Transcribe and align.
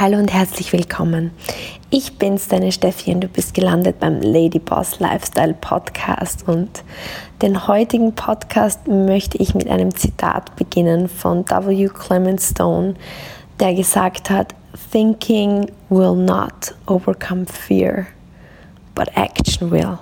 Hallo 0.00 0.18
und 0.18 0.32
herzlich 0.34 0.72
willkommen. 0.72 1.30
Ich 1.88 2.18
bin's, 2.18 2.48
deine 2.48 2.72
Steffi, 2.72 3.12
und 3.14 3.20
du 3.20 3.28
bist 3.28 3.54
gelandet 3.54 4.00
beim 4.00 4.20
Lady 4.20 4.58
Boss 4.58 4.98
Lifestyle 4.98 5.54
Podcast. 5.54 6.48
Und 6.48 6.82
den 7.42 7.68
heutigen 7.68 8.12
Podcast 8.12 8.88
möchte 8.88 9.38
ich 9.38 9.54
mit 9.54 9.68
einem 9.70 9.94
Zitat 9.94 10.56
beginnen 10.56 11.08
von 11.08 11.48
W. 11.48 11.86
Clement 11.86 12.42
Stone, 12.42 12.94
der 13.60 13.72
gesagt 13.74 14.30
hat: 14.30 14.52
Thinking 14.90 15.70
will 15.90 16.16
not 16.16 16.74
overcome 16.86 17.46
fear, 17.46 18.08
but 18.96 19.06
action 19.14 19.70
will. 19.70 19.96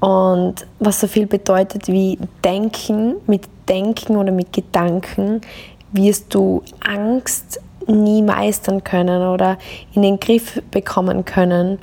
Und 0.00 0.66
was 0.80 0.98
so 0.98 1.06
viel 1.06 1.28
bedeutet 1.28 1.86
wie 1.86 2.18
Denken, 2.42 3.14
mit 3.28 3.42
Denken 3.68 4.16
oder 4.16 4.32
mit 4.32 4.52
Gedanken 4.52 5.40
wirst 5.92 6.34
du 6.34 6.64
Angst 6.84 7.60
nie 7.86 8.22
meistern 8.22 8.84
können 8.84 9.22
oder 9.22 9.58
in 9.94 10.02
den 10.02 10.20
Griff 10.20 10.62
bekommen 10.70 11.24
können, 11.24 11.78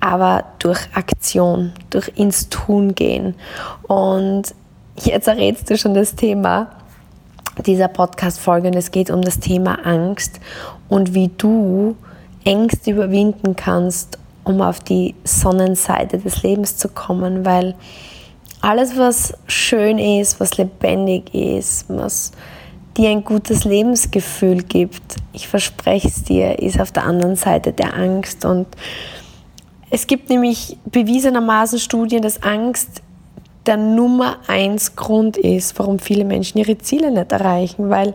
aber 0.00 0.44
durch 0.58 0.80
Aktion, 0.94 1.72
durch 1.90 2.10
ins 2.16 2.48
Tun 2.48 2.94
gehen. 2.94 3.34
Und 3.82 4.54
jetzt 4.96 5.28
errätst 5.28 5.70
du 5.70 5.76
schon 5.76 5.94
das 5.94 6.14
Thema 6.14 6.70
dieser 7.66 7.88
Podcast-Folge 7.88 8.68
und 8.68 8.76
es 8.76 8.90
geht 8.90 9.10
um 9.10 9.22
das 9.22 9.38
Thema 9.40 9.84
Angst 9.84 10.40
und 10.88 11.14
wie 11.14 11.28
du 11.28 11.96
Ängste 12.44 12.92
überwinden 12.92 13.56
kannst, 13.56 14.18
um 14.44 14.62
auf 14.62 14.80
die 14.80 15.14
Sonnenseite 15.24 16.18
des 16.18 16.42
Lebens 16.42 16.76
zu 16.76 16.88
kommen, 16.88 17.44
weil 17.44 17.74
alles, 18.62 18.96
was 18.98 19.34
schön 19.46 19.98
ist, 19.98 20.40
was 20.40 20.56
lebendig 20.56 21.34
ist, 21.34 21.86
was 21.88 22.32
dir 23.00 23.10
ein 23.10 23.24
gutes 23.24 23.64
Lebensgefühl 23.64 24.62
gibt, 24.62 25.16
ich 25.32 25.48
verspreche 25.48 26.08
es 26.08 26.22
dir, 26.22 26.58
ist 26.58 26.78
auf 26.80 26.92
der 26.92 27.04
anderen 27.04 27.34
Seite 27.34 27.72
der 27.72 27.94
Angst. 27.94 28.44
Und 28.44 28.66
es 29.88 30.06
gibt 30.06 30.28
nämlich 30.28 30.76
bewiesenermaßen 30.84 31.78
Studien, 31.78 32.20
dass 32.20 32.42
Angst 32.42 33.02
der 33.64 33.78
Nummer 33.78 34.36
eins 34.48 34.96
Grund 34.96 35.36
ist, 35.36 35.78
warum 35.78 35.98
viele 35.98 36.24
Menschen 36.24 36.58
ihre 36.58 36.76
Ziele 36.78 37.10
nicht 37.10 37.32
erreichen, 37.32 37.88
weil 37.88 38.14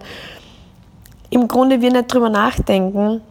im 1.30 1.48
Grunde 1.48 1.82
wir 1.82 1.92
nicht 1.92 2.14
drüber 2.14 2.30
nachdenken, 2.30 3.22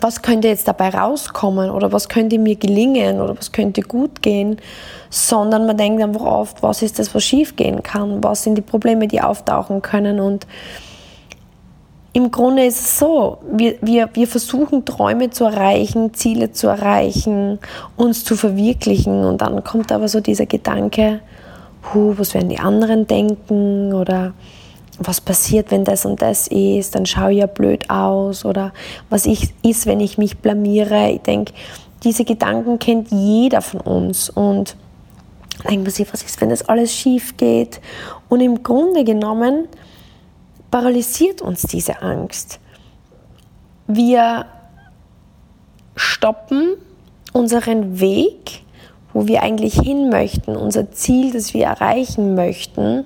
was 0.00 0.22
könnte 0.22 0.48
jetzt 0.48 0.68
dabei 0.68 0.90
rauskommen 0.90 1.70
oder 1.70 1.92
was 1.92 2.08
könnte 2.08 2.38
mir 2.38 2.56
gelingen 2.56 3.20
oder 3.20 3.36
was 3.36 3.52
könnte 3.52 3.82
gut 3.82 4.22
gehen, 4.22 4.58
sondern 5.10 5.66
man 5.66 5.76
denkt 5.76 6.02
einfach 6.02 6.24
oft, 6.24 6.62
was 6.62 6.82
ist 6.82 6.98
das, 6.98 7.14
was 7.14 7.24
schief 7.24 7.56
gehen 7.56 7.82
kann, 7.82 8.22
was 8.22 8.42
sind 8.42 8.56
die 8.56 8.62
Probleme, 8.62 9.08
die 9.08 9.20
auftauchen 9.20 9.82
können? 9.82 10.20
Und 10.20 10.46
im 12.12 12.30
Grunde 12.30 12.64
ist 12.64 12.80
es 12.80 12.98
so, 12.98 13.38
wir, 13.52 13.76
wir, 13.80 14.10
wir 14.14 14.26
versuchen 14.26 14.84
Träume 14.84 15.30
zu 15.30 15.44
erreichen, 15.44 16.14
Ziele 16.14 16.52
zu 16.52 16.66
erreichen, 16.66 17.58
uns 17.96 18.24
zu 18.24 18.34
verwirklichen. 18.34 19.24
Und 19.24 19.40
dann 19.40 19.62
kommt 19.62 19.92
aber 19.92 20.08
so 20.08 20.20
dieser 20.20 20.46
Gedanke, 20.46 21.20
huh, 21.92 22.14
was 22.16 22.34
werden 22.34 22.48
die 22.48 22.58
anderen 22.58 23.06
denken? 23.06 23.92
Oder 23.92 24.32
was 24.98 25.20
passiert, 25.20 25.70
wenn 25.70 25.84
das 25.84 26.04
und 26.04 26.20
das 26.20 26.48
ist, 26.48 26.94
dann 26.94 27.06
schaue 27.06 27.32
ich 27.32 27.38
ja 27.38 27.46
blöd 27.46 27.88
aus 27.88 28.44
oder 28.44 28.72
was 29.10 29.26
ich, 29.26 29.54
ist, 29.62 29.86
wenn 29.86 30.00
ich 30.00 30.18
mich 30.18 30.38
blamiere. 30.38 31.10
Ich 31.10 31.20
denke, 31.20 31.52
diese 32.02 32.24
Gedanken 32.24 32.78
kennt 32.78 33.10
jeder 33.10 33.62
von 33.62 33.80
uns 33.80 34.28
und 34.28 34.76
denkt 35.68 35.84
man 35.84 35.92
sich, 35.92 36.12
was 36.12 36.22
ist, 36.22 36.40
wenn 36.40 36.50
das 36.50 36.68
alles 36.68 36.92
schief 36.92 37.36
geht? 37.36 37.80
Und 38.28 38.40
im 38.40 38.62
Grunde 38.62 39.04
genommen 39.04 39.68
paralysiert 40.70 41.42
uns 41.42 41.62
diese 41.62 42.02
Angst. 42.02 42.60
Wir 43.86 44.46
stoppen 45.96 46.74
unseren 47.32 48.00
Weg, 48.00 48.62
wo 49.12 49.26
wir 49.26 49.42
eigentlich 49.42 49.74
hin 49.74 50.10
möchten, 50.10 50.56
unser 50.56 50.90
Ziel, 50.90 51.32
das 51.32 51.54
wir 51.54 51.64
erreichen 51.66 52.34
möchten, 52.34 53.04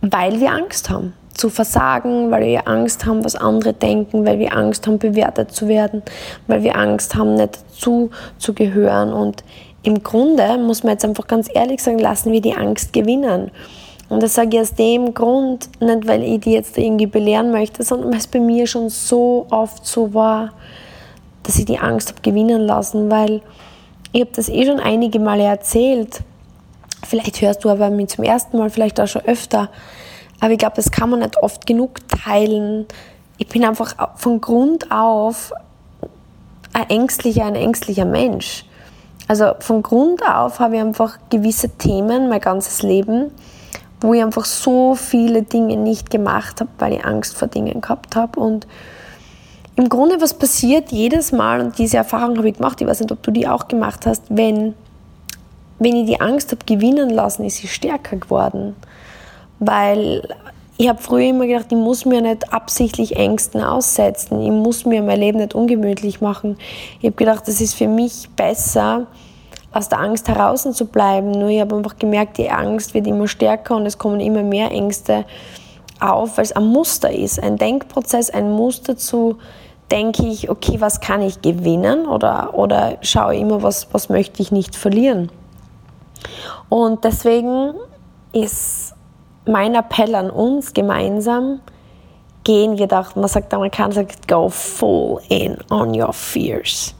weil 0.00 0.40
wir 0.40 0.52
Angst 0.52 0.90
haben 0.90 1.14
zu 1.34 1.50
versagen, 1.50 2.30
weil 2.30 2.46
wir 2.46 2.68
Angst 2.68 3.06
haben, 3.06 3.24
was 3.24 3.36
andere 3.36 3.72
denken, 3.72 4.26
weil 4.26 4.38
wir 4.38 4.56
Angst 4.56 4.86
haben, 4.86 4.98
bewertet 4.98 5.52
zu 5.52 5.68
werden, 5.68 6.02
weil 6.48 6.62
wir 6.62 6.76
Angst 6.76 7.14
haben, 7.14 7.34
nicht 7.34 7.60
dazu 7.62 8.10
zu 8.38 8.54
gehören. 8.54 9.12
Und 9.12 9.44
im 9.82 10.02
Grunde 10.02 10.58
muss 10.58 10.82
man 10.82 10.92
jetzt 10.92 11.04
einfach 11.04 11.26
ganz 11.26 11.48
ehrlich 11.52 11.82
sagen, 11.82 11.98
lassen 11.98 12.32
wir 12.32 12.40
die 12.40 12.54
Angst 12.54 12.92
gewinnen. 12.92 13.52
Und 14.08 14.22
das 14.22 14.34
sage 14.34 14.56
ich 14.56 14.60
aus 14.60 14.74
dem 14.74 15.14
Grund, 15.14 15.68
nicht 15.80 16.06
weil 16.06 16.22
ich 16.22 16.40
die 16.40 16.52
jetzt 16.52 16.76
irgendwie 16.76 17.06
belehren 17.06 17.52
möchte, 17.52 17.82
sondern 17.82 18.10
weil 18.10 18.18
es 18.18 18.26
bei 18.26 18.40
mir 18.40 18.66
schon 18.66 18.88
so 18.88 19.46
oft 19.50 19.86
so 19.86 20.14
war, 20.14 20.52
dass 21.42 21.58
ich 21.58 21.66
die 21.66 21.78
Angst 21.78 22.08
habe 22.08 22.22
gewinnen 22.22 22.62
lassen, 22.62 23.10
weil 23.10 23.42
ich 24.12 24.22
habe 24.22 24.30
das 24.34 24.48
eh 24.48 24.64
schon 24.66 24.80
einige 24.80 25.20
Male 25.20 25.44
erzählt. 25.44 26.20
Vielleicht 27.06 27.40
hörst 27.40 27.64
du 27.64 27.70
aber 27.70 27.90
mich 27.90 28.08
zum 28.08 28.24
ersten 28.24 28.58
Mal, 28.58 28.70
vielleicht 28.70 29.00
auch 29.00 29.06
schon 29.06 29.22
öfter. 29.22 29.70
Aber 30.40 30.52
ich 30.52 30.58
glaube, 30.58 30.76
das 30.76 30.90
kann 30.90 31.10
man 31.10 31.20
nicht 31.20 31.36
oft 31.42 31.66
genug 31.66 32.06
teilen. 32.08 32.86
Ich 33.38 33.48
bin 33.48 33.64
einfach 33.64 33.94
von 34.16 34.40
Grund 34.40 34.90
auf 34.90 35.52
ein 36.72 36.90
ängstlicher, 36.90 37.44
ein 37.44 37.54
ängstlicher 37.54 38.04
Mensch. 38.04 38.64
Also 39.26 39.52
von 39.60 39.82
Grund 39.82 40.22
auf 40.26 40.58
habe 40.58 40.76
ich 40.76 40.80
einfach 40.80 41.18
gewisse 41.28 41.68
Themen 41.70 42.28
mein 42.28 42.40
ganzes 42.40 42.82
Leben, 42.82 43.30
wo 44.00 44.14
ich 44.14 44.22
einfach 44.22 44.44
so 44.44 44.94
viele 44.94 45.42
Dinge 45.42 45.76
nicht 45.76 46.10
gemacht 46.10 46.60
habe, 46.60 46.70
weil 46.78 46.94
ich 46.94 47.04
Angst 47.04 47.36
vor 47.36 47.48
Dingen 47.48 47.80
gehabt 47.80 48.16
habe. 48.16 48.40
Und 48.40 48.66
im 49.76 49.88
Grunde, 49.88 50.20
was 50.20 50.34
passiert 50.34 50.90
jedes 50.92 51.30
Mal, 51.30 51.60
und 51.60 51.78
diese 51.78 51.98
Erfahrung 51.98 52.38
habe 52.38 52.48
ich 52.48 52.56
gemacht, 52.56 52.80
ich 52.80 52.86
weiß 52.86 53.00
nicht, 53.00 53.12
ob 53.12 53.22
du 53.22 53.30
die 53.30 53.46
auch 53.46 53.68
gemacht 53.68 54.06
hast, 54.06 54.24
wenn, 54.28 54.74
wenn 55.78 55.96
ich 55.96 56.06
die 56.06 56.20
Angst 56.20 56.50
habe 56.50 56.64
gewinnen 56.64 57.10
lassen, 57.10 57.44
ist 57.44 57.56
sie 57.56 57.68
stärker 57.68 58.16
geworden. 58.16 58.76
Weil 59.58 60.28
ich 60.76 60.88
habe 60.88 61.02
früher 61.02 61.30
immer 61.30 61.46
gedacht, 61.46 61.66
ich 61.70 61.76
muss 61.76 62.04
mir 62.04 62.20
nicht 62.20 62.52
absichtlich 62.52 63.16
Ängsten 63.16 63.62
aussetzen, 63.62 64.40
ich 64.40 64.50
muss 64.50 64.84
mir 64.84 65.02
mein 65.02 65.18
Leben 65.18 65.38
nicht 65.38 65.54
ungemütlich 65.54 66.20
machen. 66.20 66.56
Ich 67.00 67.06
habe 67.06 67.16
gedacht, 67.16 67.48
das 67.48 67.60
ist 67.60 67.74
für 67.74 67.88
mich 67.88 68.28
besser, 68.36 69.06
aus 69.72 69.88
der 69.88 70.00
Angst 70.00 70.28
heraus 70.28 70.62
zu 70.62 70.86
bleiben. 70.86 71.32
Nur 71.32 71.48
ich 71.48 71.60
habe 71.60 71.76
einfach 71.76 71.98
gemerkt, 71.98 72.38
die 72.38 72.50
Angst 72.50 72.94
wird 72.94 73.06
immer 73.06 73.28
stärker 73.28 73.76
und 73.76 73.86
es 73.86 73.98
kommen 73.98 74.20
immer 74.20 74.42
mehr 74.42 74.70
Ängste 74.70 75.24
auf, 76.00 76.36
weil 76.36 76.44
es 76.44 76.52
ein 76.52 76.66
Muster 76.66 77.12
ist, 77.12 77.42
ein 77.42 77.56
Denkprozess, 77.56 78.30
ein 78.30 78.52
Muster 78.52 78.96
zu, 78.96 79.38
denke 79.90 80.26
ich, 80.26 80.50
okay, 80.50 80.80
was 80.80 81.00
kann 81.00 81.22
ich 81.22 81.42
gewinnen 81.42 82.06
oder, 82.06 82.54
oder 82.54 82.98
schaue 83.02 83.36
immer, 83.36 83.62
was, 83.62 83.88
was 83.92 84.08
möchte 84.08 84.42
ich 84.42 84.52
nicht 84.52 84.76
verlieren. 84.76 85.30
Und 86.68 87.04
deswegen 87.04 87.74
ist 88.32 88.94
mein 89.46 89.74
Appell 89.74 90.14
an 90.14 90.30
uns 90.30 90.72
gemeinsam, 90.74 91.60
gehen 92.44 92.78
wir 92.78 92.86
doch, 92.86 93.14
man 93.16 93.28
sagt, 93.28 93.52
der 93.52 93.58
Amerikaner 93.58 93.94
sagt, 93.94 94.28
go 94.28 94.48
full 94.48 95.20
in 95.28 95.56
on 95.70 95.98
your 95.98 96.12
fears. 96.12 96.94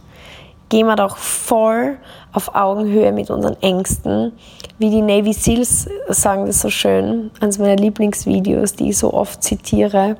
Gehen 0.68 0.86
wir 0.86 0.96
doch 0.96 1.16
voll 1.16 1.96
auf 2.32 2.54
Augenhöhe 2.54 3.12
mit 3.12 3.30
unseren 3.30 3.56
Ängsten. 3.62 4.32
Wie 4.78 4.90
die 4.90 5.00
Navy 5.00 5.32
Seals 5.32 5.88
sagen 6.08 6.44
das 6.44 6.60
so 6.60 6.68
schön, 6.68 7.30
eines 7.40 7.58
meiner 7.58 7.76
Lieblingsvideos, 7.76 8.74
die 8.74 8.90
ich 8.90 8.98
so 8.98 9.14
oft 9.14 9.42
zitiere, 9.42 10.16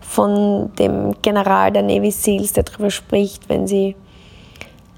von 0.00 0.74
dem 0.78 1.14
General 1.20 1.70
der 1.70 1.82
Navy 1.82 2.10
Seals, 2.10 2.54
der 2.54 2.64
darüber 2.64 2.90
spricht, 2.90 3.48
wenn 3.50 3.66
sie 3.66 3.94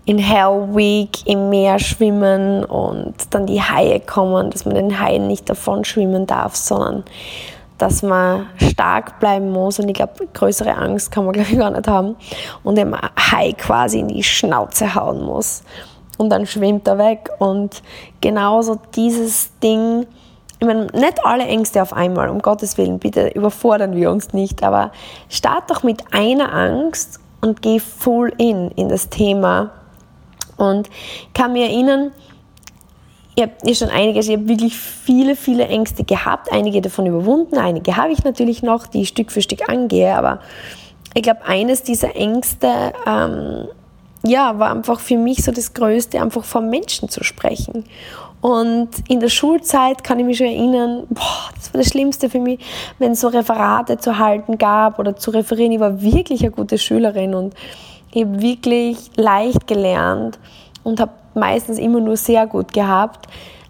in 0.06 0.19
Hell 0.19 0.69
Week 0.75 1.26
im 1.26 1.48
Meer 1.48 1.78
schwimmen 1.78 2.65
und 2.65 3.15
dann 3.31 3.47
die 3.47 3.62
Haie 3.62 4.00
kommen, 4.00 4.50
dass 4.50 4.65
man 4.65 4.75
den 4.75 5.00
Haien 5.00 5.26
nicht 5.26 5.48
davon 5.48 5.84
schwimmen 5.84 6.26
darf, 6.26 6.56
sondern 6.56 7.04
dass 7.78 8.03
man 8.03 8.47
stark 8.59 9.19
bleiben 9.19 9.50
muss. 9.50 9.78
Und 9.78 9.88
ich 9.88 9.94
glaube, 9.94 10.26
größere 10.32 10.76
Angst 10.76 11.10
kann 11.10 11.25
man 11.25 11.32
glaube 11.32 11.50
ich 11.50 11.59
gar 11.59 11.70
nicht 11.70 11.88
haben. 11.88 12.16
Und 12.62 12.77
dem 12.77 12.95
Hai 12.95 13.53
quasi 13.53 14.01
in 14.01 14.09
die 14.09 14.22
Schnauze 14.22 14.95
hauen 14.95 15.22
muss. 15.22 15.65
Und 16.18 16.30
dann 16.30 16.47
schwimmt 16.47 16.86
er 16.86 16.98
weg. 16.98 17.30
Und 17.39 17.83
genauso 18.21 18.78
dieses 18.95 19.59
Ding, 19.60 20.06
ich 20.60 20.66
meine, 20.66 20.86
nicht 20.86 21.24
alle 21.24 21.45
Ängste 21.45 21.83
auf 21.83 21.92
einmal, 21.92 22.28
um 22.28 22.41
Gottes 22.41 22.78
Willen, 22.78 22.98
bitte 22.98 23.28
überfordern 23.28 23.97
wir 23.97 24.10
uns 24.10 24.33
nicht, 24.33 24.62
aber 24.62 24.92
start 25.28 25.71
doch 25.71 25.83
mit 25.83 26.04
einer 26.12 26.54
Angst 26.54 27.21
und 27.41 27.60
geh 27.60 27.80
full 27.80 28.33
in 28.39 28.71
in 28.71 28.89
das 28.89 29.09
Thema 29.09 29.72
und 30.56 30.89
kann 31.34 31.53
mir 31.53 31.65
erinnern, 31.65 32.12
ich 33.36 33.42
habe 33.42 33.74
schon 33.74 33.89
einiges, 33.89 34.28
ich 34.28 34.36
habe 34.36 34.48
wirklich 34.48 34.77
viele, 34.77 35.34
viele 35.34 35.66
Ängste 35.66 36.04
gehabt, 36.04 36.53
einige 36.53 36.80
davon 36.80 37.06
überwunden, 37.06 37.59
einige 37.59 37.97
habe 37.97 38.12
ich 38.12 38.22
natürlich 38.22 38.62
noch, 38.62 38.86
die 38.86 39.03
ich 39.03 39.09
Stück 39.09 39.33
für 39.33 39.42
Stück 39.42 39.68
angehe, 39.68 40.15
aber 40.16 40.41
ich 41.15 41.22
glaube, 41.22 41.45
eines 41.45 41.83
dieser 41.83 42.15
Ängste 42.16 42.92
ähm, 43.06 43.68
ja, 44.27 44.59
war 44.59 44.71
einfach 44.71 45.01
für 45.01 45.18
mich 45.18 45.45
so 45.45 45.53
das 45.53 45.74
Größte, 45.74 46.21
einfach 46.21 46.45
vor 46.45 46.62
Menschen 46.62 47.09
zu 47.09 47.22
sprechen. 47.22 47.84
Und 48.41 48.91
in 49.09 49.21
der 49.21 49.28
Schulzeit 49.28 50.04
kann 50.04 50.18
ich 50.18 50.27
mich 50.27 50.39
schon 50.39 50.48
erinnern, 50.48 51.06
boah, 51.09 51.51
das 51.54 51.72
war 51.72 51.80
das 51.80 51.89
Schlimmste 51.89 52.28
für 52.28 52.41
mich, 52.41 52.60
wenn 52.98 53.12
es 53.12 53.21
so 53.21 53.28
Referate 53.28 53.98
zu 53.98 54.18
halten 54.18 54.59
gab 54.59 54.98
oder 54.98 55.16
zu 55.16 55.30
referieren. 55.30 55.72
Ich 55.72 55.80
war 55.80 56.03
wirklich 56.03 56.42
eine 56.42 56.51
gute 56.51 56.78
Schülerin 56.78 57.34
und 57.34 57.54
ich 58.15 58.22
habe 58.22 58.41
wirklich 58.41 59.11
leicht 59.16 59.66
gelernt 59.66 60.39
und 60.84 61.01
habe 61.01 61.13
meistens 61.34 61.78
immer 61.78 62.01
nur 62.01 62.16
sehr 62.16 62.47
gut 62.47 62.72
gehabt. 62.72 63.27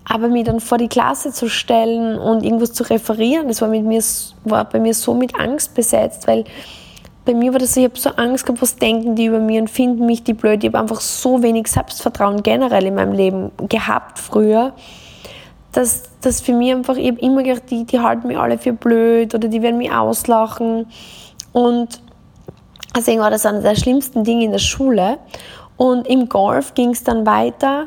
Aber 0.06 0.28
mich 0.28 0.44
dann 0.44 0.60
vor 0.60 0.76
die 0.76 0.88
Klasse 0.88 1.32
zu 1.32 1.48
stellen 1.48 2.18
und 2.18 2.44
irgendwas 2.44 2.74
zu 2.74 2.82
referieren, 2.84 3.48
das 3.48 3.62
war, 3.62 3.68
mit 3.68 3.84
mir, 3.84 4.02
war 4.44 4.66
bei 4.66 4.78
mir 4.78 4.92
so 4.92 5.14
mit 5.14 5.34
Angst 5.40 5.74
besetzt, 5.74 6.28
weil 6.28 6.44
bei 7.24 7.32
mir 7.32 7.54
war 7.54 7.58
das 7.58 7.72
so, 7.72 7.80
ich 7.80 7.86
habe 7.86 7.98
so 7.98 8.10
Angst 8.10 8.44
gehabt, 8.44 8.60
was 8.60 8.76
denken 8.76 9.16
die 9.16 9.24
über 9.24 9.38
mich 9.38 9.58
und 9.58 9.70
finden 9.70 10.04
mich 10.04 10.22
die 10.22 10.34
blöd. 10.34 10.62
Ich 10.62 10.68
habe 10.68 10.78
einfach 10.78 11.00
so 11.00 11.42
wenig 11.42 11.68
Selbstvertrauen 11.68 12.42
generell 12.42 12.84
in 12.84 12.96
meinem 12.96 13.12
Leben 13.12 13.50
gehabt 13.70 14.18
früher, 14.18 14.74
dass 15.72 16.02
das 16.20 16.42
für 16.42 16.52
mich 16.52 16.70
einfach, 16.70 16.96
ich 16.96 17.08
habe 17.08 17.20
immer 17.20 17.42
gedacht, 17.42 17.70
die, 17.70 17.84
die 17.84 17.98
halten 17.98 18.28
mich 18.28 18.36
alle 18.36 18.58
für 18.58 18.74
blöd 18.74 19.34
oder 19.34 19.48
die 19.48 19.62
werden 19.62 19.78
mich 19.78 19.90
auslachen. 19.90 20.84
Und 21.54 22.00
deswegen 22.96 23.20
war 23.20 23.30
das 23.30 23.46
einer 23.46 23.60
der 23.60 23.76
schlimmsten 23.76 24.24
Dinge 24.24 24.44
in 24.44 24.52
der 24.52 24.58
Schule. 24.58 25.18
Und 25.76 26.06
im 26.06 26.28
Golf 26.28 26.74
ging 26.74 26.90
es 26.90 27.02
dann 27.02 27.26
weiter, 27.26 27.86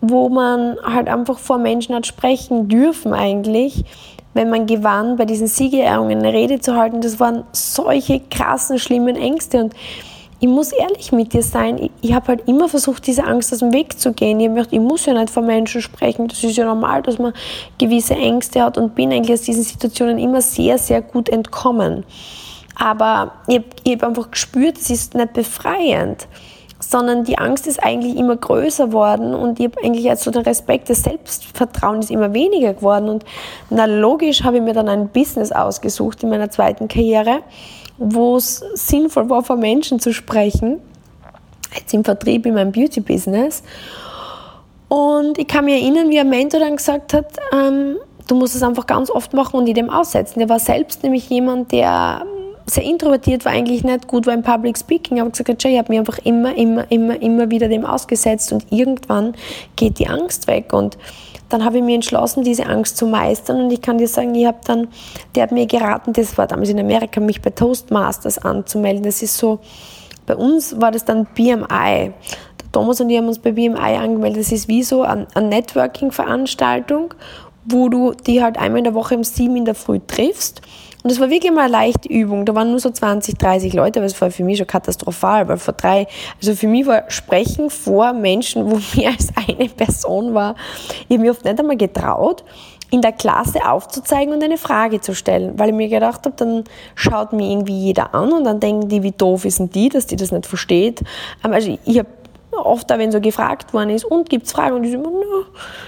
wo 0.00 0.28
man 0.28 0.76
halt 0.82 1.08
einfach 1.08 1.38
vor 1.38 1.58
Menschen 1.58 1.94
hat 1.94 2.06
sprechen 2.06 2.68
dürfen 2.68 3.12
eigentlich 3.12 3.84
wenn 4.38 4.50
man 4.50 4.66
gewann, 4.66 5.16
bei 5.16 5.24
diesen 5.24 5.48
Siegerehrungen 5.48 6.18
eine 6.18 6.32
Rede 6.32 6.60
zu 6.60 6.76
halten, 6.76 7.00
das 7.00 7.18
waren 7.18 7.42
solche 7.50 8.20
krassen, 8.20 8.78
schlimmen 8.78 9.16
Ängste. 9.16 9.64
Und 9.64 9.74
ich 10.38 10.46
muss 10.46 10.70
ehrlich 10.70 11.10
mit 11.10 11.32
dir 11.32 11.42
sein, 11.42 11.78
ich, 11.78 11.90
ich 12.02 12.12
habe 12.12 12.28
halt 12.28 12.48
immer 12.48 12.68
versucht, 12.68 13.06
diese 13.08 13.24
Angst 13.24 13.52
aus 13.52 13.58
dem 13.58 13.72
Weg 13.72 13.98
zu 13.98 14.12
gehen. 14.12 14.38
Ich 14.38 14.46
habe 14.46 14.54
gedacht, 14.54 14.72
ich 14.72 14.80
muss 14.80 15.06
ja 15.06 15.14
nicht 15.14 15.30
vor 15.30 15.42
Menschen 15.42 15.82
sprechen. 15.82 16.28
Das 16.28 16.44
ist 16.44 16.56
ja 16.56 16.64
normal, 16.64 17.02
dass 17.02 17.18
man 17.18 17.32
gewisse 17.78 18.14
Ängste 18.14 18.62
hat 18.62 18.78
und 18.78 18.94
bin 18.94 19.12
eigentlich 19.12 19.32
aus 19.32 19.42
diesen 19.42 19.64
Situationen 19.64 20.18
immer 20.18 20.40
sehr, 20.40 20.78
sehr 20.78 21.02
gut 21.02 21.28
entkommen. 21.28 22.04
Aber 22.78 23.32
ich 23.46 23.56
habe 23.56 23.66
hab 23.86 24.02
einfach 24.04 24.30
gespürt, 24.30 24.78
es 24.78 24.90
ist 24.90 25.14
nicht 25.14 25.32
befreiend 25.32 26.28
sondern 26.80 27.24
die 27.24 27.38
Angst 27.38 27.66
ist 27.66 27.82
eigentlich 27.82 28.16
immer 28.16 28.36
größer 28.36 28.92
worden 28.92 29.34
und 29.34 29.58
ich 29.58 29.66
habe 29.66 29.84
eigentlich 29.84 30.08
also 30.08 30.30
den 30.30 30.42
Respekt, 30.42 30.88
das 30.88 31.02
Selbstvertrauen 31.02 32.00
ist 32.00 32.10
immer 32.10 32.32
weniger 32.32 32.74
geworden. 32.74 33.08
Und 33.08 33.24
na 33.70 33.86
logisch 33.86 34.44
habe 34.44 34.58
ich 34.58 34.62
mir 34.62 34.74
dann 34.74 34.88
ein 34.88 35.08
Business 35.08 35.50
ausgesucht 35.50 36.22
in 36.22 36.30
meiner 36.30 36.50
zweiten 36.50 36.86
Karriere, 36.88 37.40
wo 37.98 38.36
es 38.36 38.62
sinnvoll 38.74 39.28
war, 39.28 39.42
vor 39.42 39.56
Menschen 39.56 39.98
zu 39.98 40.12
sprechen, 40.12 40.80
jetzt 41.76 41.92
im 41.94 42.04
Vertrieb 42.04 42.46
in 42.46 42.54
meinem 42.54 42.70
Beauty-Business. 42.70 43.64
Und 44.86 45.36
ich 45.36 45.48
kann 45.48 45.64
mich 45.64 45.82
erinnern, 45.82 46.10
wie 46.10 46.20
ein 46.20 46.30
Mentor 46.30 46.60
dann 46.60 46.76
gesagt 46.76 47.12
hat, 47.12 47.26
ähm, 47.52 47.96
du 48.28 48.36
musst 48.36 48.54
es 48.54 48.62
einfach 48.62 48.86
ganz 48.86 49.10
oft 49.10 49.34
machen 49.34 49.56
und 49.56 49.66
in 49.66 49.74
dem 49.74 49.90
aussetzen. 49.90 50.38
Der 50.38 50.48
war 50.48 50.60
selbst 50.60 51.02
nämlich 51.02 51.28
jemand, 51.28 51.72
der 51.72 52.24
sehr 52.68 52.84
introvertiert 52.84 53.44
war, 53.44 53.52
eigentlich 53.52 53.84
nicht 53.84 54.08
gut 54.08 54.26
war 54.26 54.34
im 54.34 54.42
Public 54.42 54.78
Speaking, 54.78 55.20
aber 55.20 55.30
gesagt, 55.30 55.64
ich 55.64 55.78
habe 55.78 55.90
mich 55.90 55.98
einfach 55.98 56.18
immer, 56.18 56.56
immer, 56.56 56.90
immer, 56.90 57.20
immer 57.20 57.50
wieder 57.50 57.68
dem 57.68 57.84
ausgesetzt 57.84 58.52
und 58.52 58.66
irgendwann 58.70 59.34
geht 59.76 59.98
die 59.98 60.08
Angst 60.08 60.46
weg 60.46 60.72
und 60.72 60.98
dann 61.48 61.64
habe 61.64 61.78
ich 61.78 61.82
mir 61.82 61.94
entschlossen, 61.94 62.44
diese 62.44 62.66
Angst 62.66 62.96
zu 62.96 63.06
meistern 63.06 63.62
und 63.62 63.72
ich 63.72 63.80
kann 63.80 63.98
dir 63.98 64.08
sagen, 64.08 64.34
ich 64.34 64.46
habe 64.46 64.58
dann, 64.66 64.88
der 65.34 65.44
hat 65.44 65.52
mir 65.52 65.66
geraten, 65.66 66.12
das 66.12 66.36
war 66.36 66.46
damals 66.46 66.68
in 66.68 66.78
Amerika, 66.78 67.20
mich 67.20 67.40
bei 67.40 67.50
Toastmasters 67.50 68.38
anzumelden. 68.38 69.02
Das 69.02 69.22
ist 69.22 69.38
so, 69.38 69.60
bei 70.26 70.36
uns 70.36 70.78
war 70.78 70.90
das 70.90 71.06
dann 71.06 71.26
BMI. 71.34 72.12
Der 72.60 72.72
Thomas 72.72 73.00
und 73.00 73.08
ich 73.08 73.16
haben 73.16 73.28
uns 73.28 73.38
bei 73.38 73.52
BMI 73.52 73.96
angemeldet. 73.96 74.42
Das 74.42 74.52
ist 74.52 74.68
wie 74.68 74.82
so 74.82 75.02
eine, 75.02 75.26
Networking-Veranstaltung, 75.40 77.14
wo 77.64 77.88
du 77.88 78.12
die 78.12 78.42
halt 78.42 78.58
einmal 78.58 78.78
in 78.78 78.84
der 78.84 78.94
Woche 78.94 79.16
um 79.16 79.24
sieben 79.24 79.56
in 79.56 79.64
der 79.64 79.74
Früh 79.74 80.00
triffst 80.06 80.60
und 81.08 81.12
es 81.12 81.20
war 81.20 81.30
wirklich 81.30 81.50
mal 81.50 81.62
eine 81.62 81.72
leichte 81.72 82.06
Übung. 82.06 82.44
Da 82.44 82.54
waren 82.54 82.68
nur 82.68 82.80
so 82.80 82.90
20, 82.90 83.38
30 83.38 83.72
Leute, 83.72 83.98
aber 83.98 84.04
es 84.06 84.20
war 84.20 84.30
für 84.30 84.44
mich 84.44 84.58
schon 84.58 84.66
katastrophal, 84.66 85.48
weil 85.48 85.56
vor 85.56 85.72
drei, 85.72 86.06
also 86.38 86.54
für 86.54 86.68
mich 86.68 86.84
war 86.84 87.10
Sprechen 87.10 87.70
vor 87.70 88.12
Menschen, 88.12 88.70
wo 88.70 88.74
mehr 88.94 89.12
als 89.12 89.28
eine 89.34 89.70
Person 89.70 90.34
war, 90.34 90.54
ich 91.08 91.16
habe 91.16 91.20
mich 91.20 91.30
oft 91.30 91.46
nicht 91.46 91.58
einmal 91.58 91.78
getraut, 91.78 92.44
in 92.90 93.00
der 93.00 93.12
Klasse 93.12 93.66
aufzuzeigen 93.66 94.34
und 94.34 94.44
eine 94.44 94.58
Frage 94.58 95.00
zu 95.00 95.14
stellen, 95.14 95.58
weil 95.58 95.70
ich 95.70 95.74
mir 95.74 95.88
gedacht 95.88 96.26
habe, 96.26 96.34
dann 96.36 96.64
schaut 96.94 97.32
mir 97.32 97.50
irgendwie 97.50 97.78
jeder 97.78 98.14
an 98.14 98.30
und 98.30 98.44
dann 98.44 98.60
denken 98.60 98.90
die, 98.90 99.02
wie 99.02 99.12
doof 99.12 99.46
ist 99.46 99.60
denn 99.60 99.70
die, 99.70 99.88
dass 99.88 100.06
die 100.06 100.16
das 100.16 100.30
nicht 100.30 100.44
versteht. 100.44 101.02
Also 101.42 101.78
ich 101.86 101.98
habe 101.98 102.08
oft 102.64 102.90
da, 102.90 102.98
wenn 102.98 103.12
so 103.12 103.20
gefragt 103.20 103.72
worden 103.72 103.90
ist, 103.90 104.04
und 104.04 104.28
gibt 104.28 104.46
es 104.46 104.52
Fragen? 104.52 104.76
Und 104.76 104.84
ich 104.84 104.92
so, 104.92 104.98
no. 104.98 105.44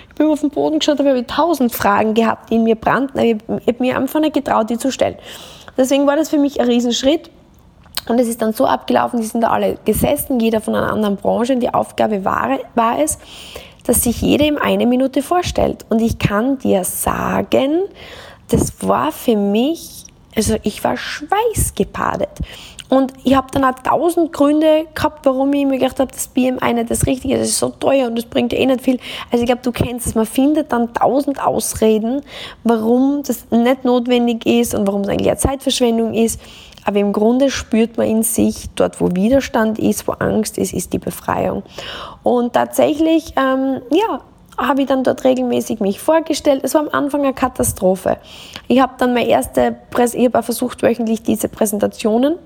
ich 0.08 0.14
bin 0.14 0.28
auf 0.28 0.40
den 0.40 0.50
Boden 0.50 0.78
geschaut, 0.78 0.98
habe 0.98 1.18
ich 1.18 1.26
tausend 1.26 1.72
Fragen 1.72 2.14
gehabt, 2.14 2.50
die 2.50 2.56
in 2.56 2.64
mir 2.64 2.76
brannten, 2.76 3.18
aber 3.18 3.26
ich 3.26 3.36
habe 3.48 3.76
mir 3.78 3.96
einfach 3.96 4.20
nicht 4.20 4.34
getraut, 4.34 4.70
die 4.70 4.78
zu 4.78 4.90
stellen. 4.90 5.16
Deswegen 5.76 6.06
war 6.06 6.16
das 6.16 6.28
für 6.28 6.38
mich 6.38 6.60
ein 6.60 6.66
Riesenschritt. 6.66 7.30
Und 8.08 8.18
es 8.18 8.28
ist 8.28 8.40
dann 8.42 8.52
so 8.52 8.66
abgelaufen, 8.66 9.20
die 9.20 9.26
sind 9.26 9.42
da 9.42 9.50
alle 9.50 9.78
gesessen, 9.84 10.40
jeder 10.40 10.60
von 10.60 10.74
einer 10.74 10.92
anderen 10.92 11.16
Branche. 11.16 11.52
Und 11.52 11.60
die 11.60 11.72
Aufgabe 11.72 12.24
war, 12.24 12.58
war 12.74 12.98
es, 12.98 13.18
dass 13.84 14.02
sich 14.02 14.20
jeder 14.20 14.46
ihm 14.46 14.56
eine 14.56 14.86
Minute 14.86 15.22
vorstellt. 15.22 15.84
Und 15.88 16.00
ich 16.00 16.18
kann 16.18 16.58
dir 16.58 16.84
sagen, 16.84 17.82
das 18.48 18.86
war 18.86 19.12
für 19.12 19.36
mich, 19.36 20.04
also 20.34 20.56
ich 20.62 20.82
war 20.82 20.96
schweißgebadet. 20.96 22.30
Und 22.90 23.12
ich 23.22 23.36
habe 23.36 23.46
dann 23.52 23.64
auch 23.64 23.78
tausend 23.78 24.32
Gründe 24.32 24.86
gehabt, 24.94 25.24
warum 25.24 25.52
ich 25.52 25.64
mir 25.64 25.78
gedacht 25.78 26.00
habe, 26.00 26.10
das 26.10 26.26
BMI 26.26 26.74
nicht 26.74 26.90
das 26.90 27.06
Richtige 27.06 27.34
ist. 27.34 27.40
Das 27.40 27.48
ist 27.50 27.58
so 27.60 27.68
teuer 27.68 28.08
und 28.08 28.16
das 28.16 28.24
bringt 28.24 28.52
eh 28.52 28.66
nicht 28.66 28.80
viel. 28.80 28.98
Also 29.30 29.44
ich 29.44 29.46
glaube, 29.46 29.62
du 29.62 29.70
kennst 29.70 30.08
es. 30.08 30.14
Man 30.16 30.26
findet 30.26 30.72
dann 30.72 30.92
tausend 30.92 31.40
Ausreden, 31.40 32.22
warum 32.64 33.22
das 33.24 33.46
nicht 33.50 33.84
notwendig 33.84 34.44
ist 34.44 34.74
und 34.74 34.88
warum 34.88 35.02
es 35.02 35.08
eigentlich 35.08 35.28
eine 35.28 35.38
Zeitverschwendung 35.38 36.14
ist. 36.14 36.40
Aber 36.84 36.98
im 36.98 37.12
Grunde 37.12 37.50
spürt 37.50 37.96
man 37.96 38.08
in 38.08 38.22
sich, 38.24 38.68
dort 38.74 39.00
wo 39.00 39.10
Widerstand 39.12 39.78
ist, 39.78 40.08
wo 40.08 40.12
Angst 40.12 40.58
ist, 40.58 40.72
ist 40.72 40.92
die 40.92 40.98
Befreiung. 40.98 41.62
Und 42.24 42.54
tatsächlich, 42.54 43.34
ähm, 43.36 43.82
ja, 43.92 44.20
habe 44.58 44.82
ich 44.82 44.88
dann 44.88 45.04
dort 45.04 45.22
regelmäßig 45.22 45.78
mich 45.78 46.00
vorgestellt. 46.00 46.62
Es 46.64 46.74
war 46.74 46.82
am 46.82 46.88
Anfang 46.90 47.22
eine 47.22 47.34
Katastrophe. 47.34 48.16
Ich 48.66 48.80
habe 48.80 48.94
dann 48.98 49.14
meine 49.14 49.28
erste, 49.28 49.76
Präs 49.90 50.14
ich 50.14 50.26
habe 50.26 50.42
versucht, 50.42 50.82
wöchentlich 50.82 51.22
diese 51.22 51.48
Präsentationen 51.48 52.36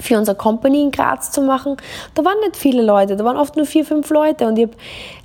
für 0.00 0.18
unsere 0.18 0.36
Company 0.36 0.82
in 0.82 0.90
Graz 0.90 1.30
zu 1.30 1.42
machen. 1.42 1.76
Da 2.14 2.24
waren 2.24 2.38
nicht 2.40 2.56
viele 2.56 2.82
Leute, 2.82 3.16
da 3.16 3.24
waren 3.24 3.36
oft 3.36 3.56
nur 3.56 3.66
vier, 3.66 3.84
fünf 3.84 4.10
Leute 4.10 4.46
und 4.46 4.58
ich 4.58 4.66
habe 4.66 4.76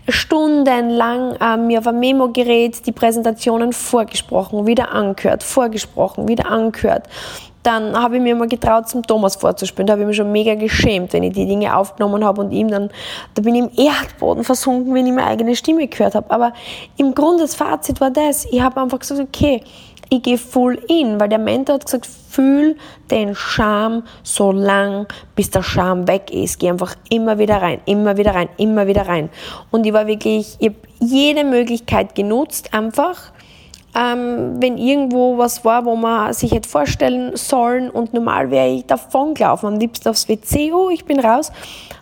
stundenlang 0.10 1.36
äh, 1.42 1.58
mir 1.58 1.80
auf 1.80 1.88
ein 1.88 2.00
Memo-Gerät 2.00 2.86
die 2.86 2.92
Präsentationen 2.92 3.74
vorgesprochen, 3.74 4.68
wieder 4.68 4.92
angehört, 4.92 5.44
vorgesprochen, 5.44 6.28
wieder 6.28 6.50
angehört. 6.50 7.08
Dann 7.66 8.00
habe 8.00 8.18
ich 8.18 8.22
mir 8.22 8.36
mal 8.36 8.48
getraut, 8.48 8.88
zum 8.88 9.02
Thomas 9.02 9.38
vorzuspielen. 9.38 9.88
Da 9.88 9.94
habe 9.94 10.04
ich 10.04 10.08
mich 10.08 10.18
schon 10.18 10.32
mega 10.32 10.54
geschämt, 10.54 11.14
wenn 11.14 11.24
ich 11.24 11.34
die 11.34 11.48
Dinge 11.48 11.76
aufgenommen 11.76 12.24
habe 12.24 12.42
und 12.42 12.52
ihm 12.52 12.68
dann, 12.68 12.92
da 13.34 13.42
bin 13.42 13.56
ich 13.56 13.62
im 13.62 13.86
Erdboden 13.88 14.44
versunken, 14.44 14.94
wenn 14.94 15.08
ich 15.08 15.14
meine 15.14 15.30
eigene 15.30 15.56
Stimme 15.56 15.88
gehört 15.88 16.14
habe. 16.14 16.30
Aber 16.30 16.54
im 16.98 17.16
Grunde 17.16 17.42
das 17.42 17.56
Fazit 17.56 18.00
war 18.00 18.12
das, 18.12 18.46
ich 18.46 18.62
habe 18.62 18.80
einfach 18.80 19.00
gesagt, 19.00 19.20
okay, 19.20 19.64
ich 20.10 20.24
gehe 20.24 20.38
full 20.38 20.80
in, 20.88 21.20
weil 21.20 21.30
der 21.30 21.40
Mentor 21.40 21.76
hat 21.76 21.86
gesagt, 21.86 22.06
fühl 22.06 22.76
den 23.10 23.36
Scham 23.36 24.04
so 24.24 24.52
lang, 24.52 25.08
bis 25.36 25.50
der 25.50 25.64
Scham 25.64 26.08
weg 26.08 26.32
ist. 26.32 26.60
Geh 26.60 26.70
einfach 26.70 26.96
immer 27.10 27.38
wieder 27.38 27.62
rein, 27.62 27.80
immer 27.86 28.18
wieder 28.18 28.36
rein, 28.36 28.50
immer 28.58 28.88
wieder 28.88 29.08
rein. 29.08 29.30
Und 29.72 29.86
ich 29.86 29.94
war 29.94 30.08
wirklich, 30.08 30.56
ich 30.60 30.68
habe 30.68 30.78
jede 31.00 31.44
Möglichkeit 31.44 32.16
genutzt, 32.16 32.74
einfach, 32.74 33.32
ähm, 33.96 34.56
wenn 34.60 34.78
irgendwo 34.78 35.38
was 35.38 35.64
war, 35.64 35.86
wo 35.86 35.96
man 35.96 36.34
sich 36.34 36.52
hätte 36.52 36.68
vorstellen 36.68 37.36
sollen 37.36 37.90
und 37.90 38.14
normal 38.14 38.52
wäre 38.52 38.68
ich 38.68 38.86
davon 38.86 39.34
gelaufen, 39.34 39.68
am 39.68 39.80
liebsten 39.80 40.10
aufs 40.10 40.28
WC, 40.28 40.74
oh, 40.74 40.90
ich 40.90 41.06
bin 41.06 41.20
raus, 41.20 41.52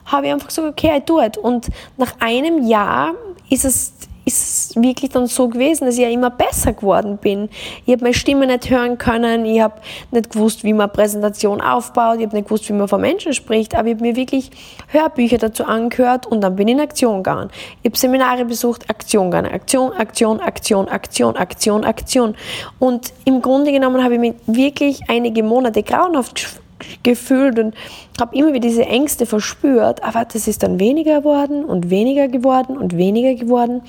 habe 0.05 0.27
ich 0.27 0.33
einfach 0.33 0.47
gesagt, 0.47 0.67
okay, 0.67 0.97
I 0.97 1.01
do 1.05 1.21
it. 1.21 1.37
Und 1.37 1.67
nach 1.97 2.13
einem 2.19 2.67
Jahr 2.67 3.13
ist 3.49 3.65
es 3.65 3.93
ist 4.25 4.81
wirklich 4.81 5.11
dann 5.11 5.27
so 5.27 5.47
gewesen, 5.47 5.85
dass 5.85 5.95
ich 5.95 6.01
ja 6.01 6.09
immer 6.09 6.29
besser 6.29 6.73
geworden 6.73 7.17
bin. 7.17 7.49
Ich 7.85 7.93
habe 7.93 8.03
meine 8.03 8.13
Stimme 8.13 8.47
nicht 8.47 8.69
hören 8.69 8.97
können, 8.97 9.45
ich 9.45 9.61
habe 9.61 9.75
nicht 10.11 10.31
gewusst, 10.31 10.63
wie 10.63 10.73
man 10.73 10.91
Präsentation 10.91 11.61
aufbaut, 11.61 12.19
ich 12.19 12.25
habe 12.25 12.35
nicht 12.35 12.47
gewusst, 12.47 12.69
wie 12.69 12.73
man 12.73 12.87
vor 12.87 12.99
Menschen 12.99 13.33
spricht, 13.33 13.75
aber 13.75 13.87
ich 13.89 13.95
habe 13.95 14.03
mir 14.03 14.15
wirklich 14.15 14.51
Hörbücher 14.87 15.37
dazu 15.37 15.65
angehört 15.65 16.25
und 16.25 16.41
dann 16.41 16.55
bin 16.55 16.67
ich 16.67 16.75
in 16.75 16.79
Aktion 16.79 17.17
gegangen. 17.17 17.49
Ich 17.81 17.89
habe 17.89 17.97
Seminare 17.97 18.45
besucht, 18.45 18.89
Aktion 18.89 19.31
gegangen, 19.31 19.51
Aktion, 19.51 19.91
Aktion, 19.93 20.39
Aktion, 20.39 20.87
Aktion, 20.87 21.35
Aktion, 21.35 21.83
Aktion. 21.83 22.35
Und 22.79 23.13
im 23.25 23.41
Grunde 23.41 23.71
genommen 23.71 24.03
habe 24.03 24.15
ich 24.15 24.19
mich 24.19 24.33
wirklich 24.47 25.01
einige 25.09 25.43
Monate 25.43 25.83
grauenhaft 25.83 26.62
gefühlt 27.03 27.59
und 27.59 27.75
habe 28.19 28.35
immer 28.35 28.53
wieder 28.53 28.67
diese 28.67 28.85
Ängste 28.85 29.25
verspürt, 29.25 30.03
aber 30.03 30.25
das 30.25 30.47
ist 30.47 30.63
dann 30.63 30.79
weniger 30.79 31.19
geworden 31.19 31.65
und 31.65 31.89
weniger 31.89 32.27
geworden 32.27 32.77
und 32.77 32.97
weniger 32.97 33.35
geworden. 33.35 33.81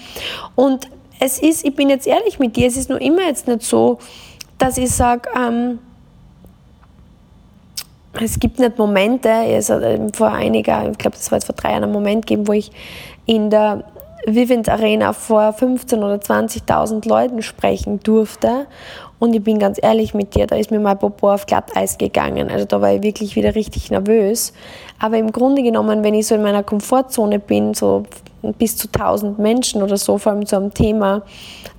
Und 0.55 0.89
es 1.21 1.39
ist, 1.39 1.65
ich 1.65 1.75
bin 1.75 1.91
jetzt 1.91 2.07
ehrlich 2.07 2.39
mit 2.39 2.57
dir, 2.57 2.67
es 2.67 2.77
ist 2.77 2.91
nur 2.91 3.01
immer 3.01 3.23
jetzt 3.23 3.47
nicht 3.47 3.63
so, 3.63 3.99
dass 4.59 4.79
ich 4.79 4.91
sage, 4.91 5.29
ähm, 5.37 5.79
es 8.21 8.39
gibt 8.39 8.59
nicht 8.59 8.79
Momente, 8.79 9.29
es 9.29 9.71
hat 9.71 9.83
vor 10.15 10.31
einiger, 10.31 10.89
ich 10.91 10.99
glaube, 10.99 11.17
das 11.17 11.31
war 11.31 11.39
jetzt 11.39 11.47
vor 11.47 11.55
drei 11.55 11.71
Jahren 11.73 11.85
ein 11.85 11.93
Moment 11.93 12.27
gegeben, 12.27 12.47
wo 12.47 12.53
ich 12.53 12.71
in 13.27 13.51
der 13.51 13.85
Vivint 14.27 14.69
Arena 14.69 15.13
vor 15.13 15.53
15 15.53 16.03
oder 16.03 16.17
20.000 16.17 17.07
Leuten 17.09 17.43
sprechen 17.43 18.01
durfte. 18.01 18.67
Und 19.19 19.35
ich 19.35 19.43
bin 19.43 19.59
ganz 19.59 19.79
ehrlich 19.83 20.13
mit 20.15 20.35
dir, 20.35 20.47
da 20.47 20.57
ist 20.57 20.71
mir 20.71 20.81
mein 20.81 20.99
Popo 20.99 21.33
auf 21.33 21.47
Glatteis 21.47 21.99
gegangen. 21.99 22.51
Also 22.51 22.67
da 22.67 22.81
war 22.81 22.93
ich 22.93 23.03
wirklich 23.03 23.37
wieder 23.37 23.55
richtig 23.55 23.91
nervös. 23.91 24.53
Aber 24.99 25.17
im 25.19 25.33
Grunde 25.33 25.63
genommen, 25.63 26.03
wenn 26.03 26.15
ich 26.15 26.27
so 26.27 26.35
in 26.35 26.43
meiner 26.43 26.63
Komfortzone 26.63 27.39
bin, 27.39 27.75
so 27.75 28.05
bis 28.59 28.77
zu 28.77 28.89
1000 28.89 29.39
Menschen 29.39 29.83
oder 29.83 29.97
so, 29.97 30.19
vor 30.19 30.33
allem 30.33 30.47
zu 30.47 30.57
einem 30.57 30.75
Thema, 30.75 31.23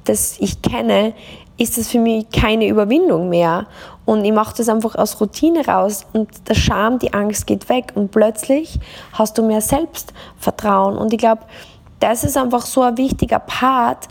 das 0.06 0.38
ich 0.40 0.62
kenne, 0.62 1.14
ist 1.58 1.78
das 1.78 1.90
für 1.90 2.00
mich 2.00 2.30
keine 2.32 2.68
Überwindung 2.68 3.30
mehr. 3.30 3.68
Und 4.06 4.24
ich 4.24 4.34
mache 4.34 4.56
das 4.58 4.70
einfach 4.70 4.96
aus 4.96 5.20
Routine 5.20 5.66
raus 5.66 6.06
und 6.14 6.30
der 6.48 6.54
Scham, 6.54 7.00
die 7.00 7.14
Angst 7.14 7.48
geht 7.48 7.70
weg 7.70 7.94
und 7.96 8.12
plötzlich 8.12 8.80
hast 9.14 9.38
du 9.38 9.44
mehr 9.44 9.62
Selbstvertrauen. 9.62 10.98
Und 10.98 11.14
ich 11.14 11.20
glaube, 11.20 11.42
das 12.00 12.24
ist 12.24 12.38
einfach 12.38 12.66
so 12.66 12.82
ein 12.82 12.98
wichtiger 12.98 13.40
Part. 13.40 14.08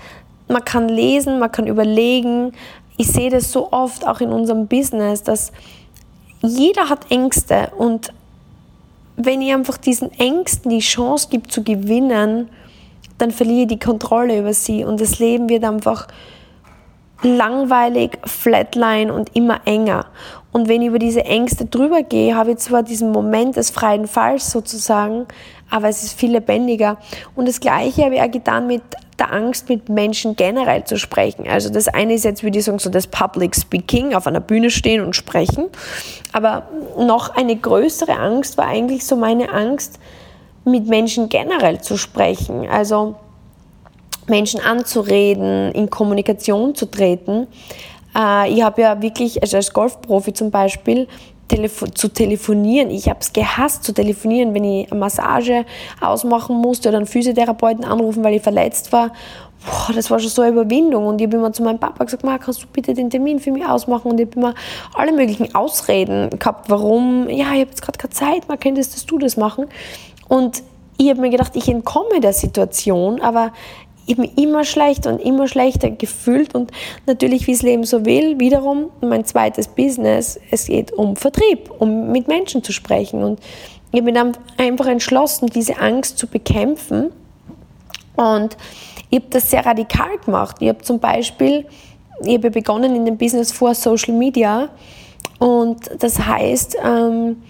Man 0.48 0.64
kann 0.64 0.88
lesen, 0.88 1.38
man 1.38 1.52
kann 1.52 1.66
überlegen. 1.66 2.52
Ich 2.96 3.08
sehe 3.08 3.30
das 3.30 3.50
so 3.50 3.72
oft 3.72 4.06
auch 4.06 4.20
in 4.20 4.30
unserem 4.30 4.66
Business, 4.66 5.22
dass 5.22 5.52
jeder 6.42 6.88
hat 6.88 7.10
Ängste 7.10 7.72
und 7.76 8.12
wenn 9.16 9.40
ich 9.40 9.52
einfach 9.52 9.76
diesen 9.76 10.12
Ängsten 10.12 10.70
die 10.70 10.80
Chance 10.80 11.28
gibt 11.30 11.52
zu 11.52 11.62
gewinnen, 11.62 12.48
dann 13.18 13.30
verliere 13.30 13.66
die 13.66 13.78
Kontrolle 13.78 14.38
über 14.38 14.52
sie 14.52 14.84
und 14.84 15.00
das 15.00 15.18
Leben 15.18 15.48
wird 15.48 15.64
einfach 15.64 16.08
langweilig, 17.24 18.18
flatline 18.24 19.12
und 19.12 19.34
immer 19.34 19.60
enger. 19.64 20.06
Und 20.52 20.68
wenn 20.68 20.82
ich 20.82 20.88
über 20.88 21.00
diese 21.00 21.24
Ängste 21.24 21.64
drüber 21.64 22.02
gehe, 22.04 22.36
habe 22.36 22.52
ich 22.52 22.58
zwar 22.58 22.84
diesen 22.84 23.10
Moment 23.10 23.56
des 23.56 23.70
freien 23.70 24.06
Falls 24.06 24.52
sozusagen, 24.52 25.26
aber 25.68 25.88
es 25.88 26.04
ist 26.04 26.18
viel 26.18 26.30
lebendiger. 26.30 26.98
Und 27.34 27.48
das 27.48 27.58
Gleiche 27.58 28.04
habe 28.04 28.14
ich 28.14 28.20
auch 28.20 28.30
getan 28.30 28.68
mit 28.68 28.82
der 29.18 29.32
Angst, 29.32 29.68
mit 29.68 29.88
Menschen 29.88 30.36
generell 30.36 30.84
zu 30.84 30.96
sprechen. 30.96 31.48
Also 31.48 31.70
das 31.70 31.88
eine 31.88 32.14
ist 32.14 32.24
jetzt, 32.24 32.44
würde 32.44 32.58
ich 32.58 32.64
sagen, 32.64 32.78
so 32.78 32.90
das 32.90 33.06
Public 33.08 33.56
Speaking, 33.56 34.14
auf 34.14 34.26
einer 34.26 34.40
Bühne 34.40 34.70
stehen 34.70 35.04
und 35.04 35.16
sprechen. 35.16 35.66
Aber 36.32 36.68
noch 36.98 37.34
eine 37.34 37.56
größere 37.56 38.16
Angst 38.16 38.56
war 38.56 38.66
eigentlich 38.66 39.04
so 39.04 39.16
meine 39.16 39.52
Angst, 39.52 39.98
mit 40.64 40.86
Menschen 40.86 41.28
generell 41.28 41.80
zu 41.80 41.96
sprechen. 41.96 42.68
Also 42.68 43.16
Menschen 44.28 44.60
anzureden, 44.60 45.72
in 45.72 45.90
Kommunikation 45.90 46.74
zu 46.74 46.86
treten. 46.86 47.46
Äh, 48.16 48.52
ich 48.52 48.62
habe 48.62 48.82
ja 48.82 49.02
wirklich, 49.02 49.42
also 49.42 49.56
als 49.56 49.72
Golfprofi 49.72 50.32
zum 50.32 50.50
Beispiel, 50.50 51.08
zu 51.94 52.08
telefonieren. 52.08 52.90
Ich 52.90 53.08
habe 53.08 53.20
es 53.20 53.32
gehasst 53.32 53.84
zu 53.84 53.92
telefonieren, 53.92 54.54
wenn 54.54 54.64
ich 54.64 54.90
eine 54.90 54.98
Massage 54.98 55.64
ausmachen 56.00 56.56
musste 56.56 56.88
oder 56.88 56.98
einen 56.98 57.06
Physiotherapeuten 57.06 57.84
anrufen, 57.84 58.24
weil 58.24 58.34
ich 58.34 58.42
verletzt 58.42 58.92
war. 58.92 59.12
Boah, 59.64 59.94
das 59.94 60.10
war 60.10 60.18
schon 60.18 60.30
so 60.30 60.42
eine 60.42 60.52
Überwindung. 60.52 61.06
Und 61.06 61.20
ich 61.20 61.26
habe 61.26 61.36
immer 61.36 61.52
zu 61.52 61.62
meinem 61.62 61.78
Papa 61.78 62.04
gesagt, 62.04 62.24
kannst 62.42 62.62
du 62.62 62.66
bitte 62.72 62.92
den 62.94 63.08
Termin 63.08 63.38
für 63.38 63.50
mich 63.50 63.64
ausmachen? 63.64 64.10
Und 64.10 64.20
ich 64.20 64.26
habe 64.26 64.40
immer 64.40 64.54
alle 64.94 65.12
möglichen 65.12 65.54
Ausreden 65.54 66.30
gehabt, 66.30 66.68
warum. 66.70 67.28
Ja, 67.28 67.52
ich 67.52 67.60
habe 67.60 67.70
jetzt 67.70 67.82
gerade 67.82 67.98
keine 67.98 68.12
Zeit, 68.12 68.48
man 68.48 68.58
kennt 68.58 68.78
es, 68.78 68.90
dass 68.90 69.06
du 69.06 69.18
das 69.18 69.36
machen. 69.36 69.66
Und 70.28 70.62
ich 70.96 71.10
habe 71.10 71.20
mir 71.20 71.30
gedacht, 71.30 71.52
ich 71.56 71.68
entkomme 71.68 72.20
der 72.20 72.32
Situation, 72.32 73.20
aber 73.20 73.52
mich 74.18 74.36
immer 74.38 74.64
schlechter 74.64 75.12
und 75.12 75.20
immer 75.20 75.48
schlechter 75.48 75.90
gefühlt. 75.90 76.54
Und 76.54 76.70
natürlich, 77.06 77.46
wie 77.46 77.52
es 77.52 77.62
Leben 77.62 77.84
so 77.84 78.04
will, 78.04 78.38
wiederum 78.38 78.90
mein 79.00 79.24
zweites 79.24 79.68
Business, 79.68 80.38
es 80.50 80.66
geht 80.66 80.92
um 80.92 81.16
Vertrieb, 81.16 81.70
um 81.78 82.12
mit 82.12 82.28
Menschen 82.28 82.62
zu 82.62 82.72
sprechen. 82.72 83.22
Und 83.22 83.40
ich 83.92 84.02
mich 84.02 84.14
dann 84.14 84.36
einfach 84.56 84.86
entschlossen, 84.86 85.48
diese 85.48 85.78
Angst 85.78 86.18
zu 86.18 86.26
bekämpfen. 86.26 87.12
Und 88.16 88.56
ich 89.10 89.20
habe 89.20 89.30
das 89.30 89.50
sehr 89.50 89.64
radikal 89.64 90.18
gemacht. 90.24 90.56
Ich 90.60 90.68
habe 90.68 90.82
zum 90.82 90.98
Beispiel, 90.98 91.66
ich 92.24 92.34
habe 92.34 92.50
begonnen 92.50 92.96
in 92.96 93.04
dem 93.04 93.16
Business 93.16 93.52
vor 93.52 93.74
Social 93.74 94.14
Media. 94.14 94.68
Und 95.38 95.78
das 95.98 96.18
heißt, 96.18 96.76
ähm, 96.84 97.42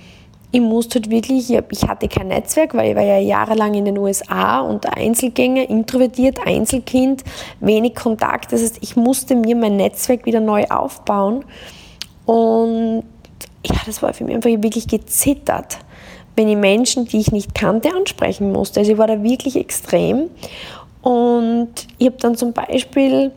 ich 0.55 0.61
musste 0.61 1.01
halt 1.01 1.11
wirklich, 1.11 1.51
ich 1.51 1.83
hatte 1.83 2.07
kein 2.07 2.29
Netzwerk, 2.29 2.75
weil 2.75 2.91
ich 2.91 2.97
war 2.97 3.03
ja 3.03 3.19
jahrelang 3.19 3.75
in 3.75 3.87
den 3.87 3.99
USA 3.99 4.61
und 4.61 4.87
Einzelgänger, 4.87 5.69
introvertiert, 5.69 6.39
Einzelkind, 6.47 7.25
wenig 7.59 7.97
Kontakt. 7.97 8.53
Das 8.53 8.63
heißt, 8.63 8.79
ich 8.81 8.95
musste 8.95 9.35
mir 9.35 9.57
mein 9.57 9.77
Netzwerk 9.77 10.25
wieder 10.27 10.39
neu 10.39 10.65
aufbauen. 10.71 11.45
Und 12.25 13.03
ja, 13.67 13.77
das 13.85 14.01
war 14.01 14.15
für 14.15 14.23
mich 14.23 14.37
einfach 14.37 14.49
wirklich 14.49 14.87
gezittert, 14.87 15.79
wenn 16.37 16.49
ich 16.49 16.57
Menschen, 16.57 17.07
die 17.07 17.19
ich 17.19 17.33
nicht 17.33 17.57
kannte, 17.57 17.93
ansprechen 17.93 18.53
musste. 18.53 18.79
Also 18.79 18.93
ich 18.93 18.99
war 18.99 19.09
da 19.09 19.25
wirklich 19.25 19.57
extrem. 19.57 20.31
Und 21.03 21.73
ich 21.99 22.07
habe 22.07 22.19
dann 22.21 22.37
zum 22.37 22.53
Beispiel 22.53 23.33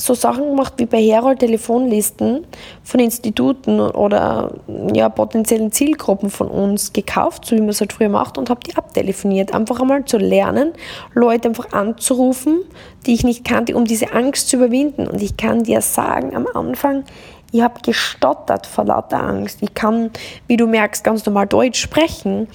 so 0.00 0.14
Sachen 0.14 0.48
gemacht 0.50 0.74
wie 0.78 0.86
bei 0.86 1.02
Herold 1.02 1.40
Telefonlisten 1.40 2.46
von 2.82 3.00
Instituten 3.00 3.80
oder 3.80 4.54
ja, 4.94 5.08
potenziellen 5.08 5.72
Zielgruppen 5.72 6.30
von 6.30 6.48
uns 6.48 6.92
gekauft, 6.92 7.44
so 7.44 7.54
wie 7.54 7.60
man 7.60 7.70
es 7.70 7.80
halt 7.80 7.92
früher 7.92 8.08
macht, 8.08 8.38
und 8.38 8.50
habe 8.50 8.60
die 8.66 8.76
abtelefoniert. 8.76 9.54
Einfach 9.54 9.80
einmal 9.80 10.04
zu 10.06 10.16
lernen, 10.16 10.72
Leute 11.14 11.48
einfach 11.48 11.72
anzurufen, 11.72 12.62
die 13.06 13.14
ich 13.14 13.24
nicht 13.24 13.44
kannte, 13.44 13.76
um 13.76 13.84
diese 13.84 14.12
Angst 14.12 14.48
zu 14.48 14.56
überwinden. 14.56 15.06
Und 15.06 15.22
ich 15.22 15.36
kann 15.36 15.64
dir 15.64 15.82
sagen, 15.82 16.34
am 16.34 16.46
Anfang, 16.54 17.04
ich 17.52 17.60
habe 17.60 17.80
gestottert 17.82 18.66
vor 18.66 18.84
lauter 18.84 19.22
Angst. 19.22 19.58
Ich 19.60 19.74
kann, 19.74 20.10
wie 20.46 20.56
du 20.56 20.66
merkst, 20.66 21.04
ganz 21.04 21.26
normal 21.26 21.46
Deutsch 21.46 21.80
sprechen. 21.80 22.48